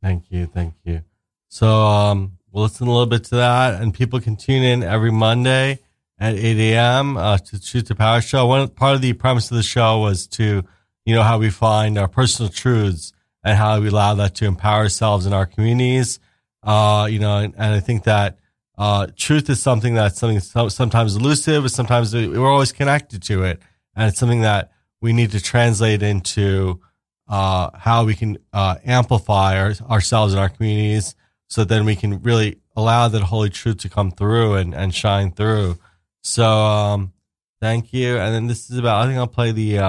[0.01, 0.47] Thank you.
[0.47, 1.03] Thank you.
[1.49, 5.11] So um, we'll listen a little bit to that, and people can tune in every
[5.11, 5.79] Monday
[6.19, 7.17] at 8 a.m.
[7.17, 8.45] Uh, to Choose to Power Show.
[8.45, 10.63] One part of the premise of the show was to,
[11.05, 13.13] you know, how we find our personal truths
[13.43, 16.19] and how we allow that to empower ourselves in our communities.
[16.63, 18.37] Uh, you know, and, and I think that
[18.77, 23.61] uh, truth is something that's something sometimes elusive, but sometimes we're always connected to it,
[23.95, 24.71] and it's something that
[25.01, 26.79] we need to translate into
[27.27, 31.15] uh, how we can uh, amplify our, ourselves in our communities,
[31.47, 35.31] so then we can really allow that holy truth to come through and, and shine
[35.31, 35.77] through.
[36.23, 37.13] So, um,
[37.61, 38.17] thank you.
[38.17, 39.79] And then this is about, I think I'll play the,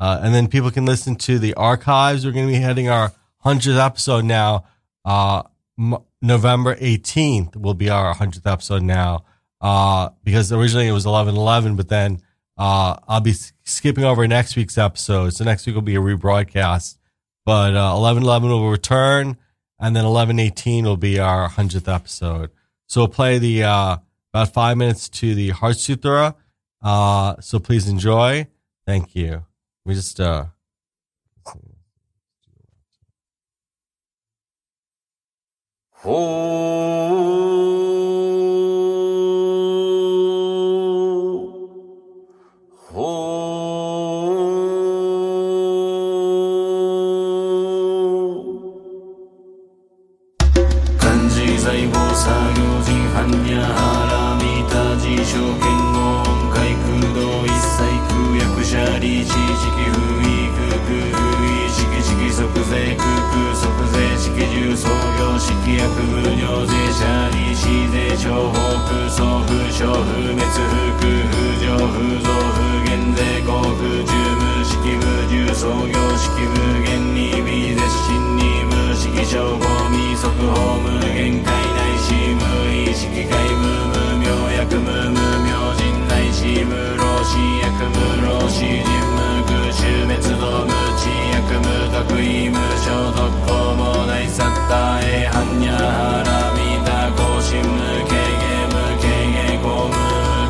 [0.00, 2.24] uh, and then people can listen to the archives.
[2.24, 3.12] We're going to be heading our
[3.44, 4.64] 100th episode now.
[5.04, 5.42] Uh,
[5.78, 9.24] M- November 18th will be our 100th episode now.
[9.60, 12.22] Uh, because originally it was 1111, but then,
[12.56, 13.34] uh, I'll be
[13.64, 15.34] skipping over next week's episode.
[15.34, 16.96] So next week will be a rebroadcast,
[17.44, 19.36] but, uh, 1111 will return
[19.78, 22.50] and then 1118 will be our 100th episode.
[22.86, 23.96] So we'll play the, uh,
[24.32, 26.36] about five minutes to the Heart Sutra.
[26.82, 28.46] Uh, so please enjoy.
[28.86, 29.44] Thank you.
[29.84, 30.46] We just, uh,
[36.00, 37.39] 漢
[65.80, 67.00] 薬無料税者
[67.32, 68.54] 利子税徴報
[68.84, 75.02] 空送風商不滅不空不上不増不減税航空重無式無
[75.32, 82.44] 重創業式無限に微絶心に無式消防未速報無限界内し無
[82.76, 84.28] 意識界無無明
[84.60, 85.48] 薬無無明
[85.80, 87.96] 人内し無老死薬無
[88.28, 90.68] 老死人無空襲滅動無
[91.00, 93.69] 知薬無得意無消毒法
[94.30, 97.66] サッタエハンニャハラミタコシム
[98.06, 99.98] ケゲムケゲコム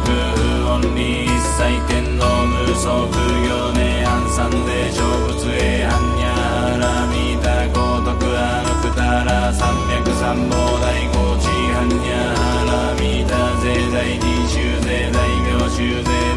[0.04, 3.08] クフんンリ一切天皇はん
[3.48, 5.00] 業ネハンサンデ成
[5.32, 13.32] 仏はハンニャハラミタコトクアノクタラ三百三宝大五地ハンニャハラミタ
[13.64, 16.29] ゼ大二州ゼ大名州ぜ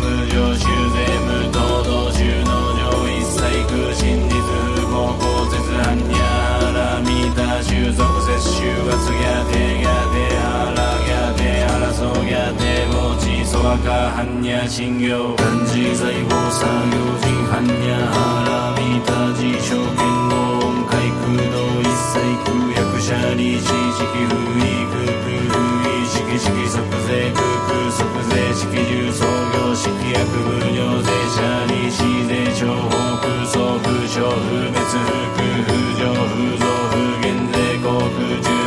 [9.00, 9.18] つぎ
[9.50, 25.58] てやてあらやてあらそやてぼちそわかはんにゃ信行漢字財宝作業人はんやゃはらみたじ証券のく階く洞一切空役者理事式不意空空不
[25.90, 26.78] 意式式即
[27.08, 31.42] 税空空即税式流創業式役無料税者
[31.72, 34.38] 理事税情報ふ想空じょう。
[34.38, 38.63] ふ空不上不増不減税航空中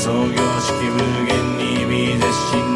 [0.00, 0.18] 創業
[0.60, 2.69] 式無限に美絶心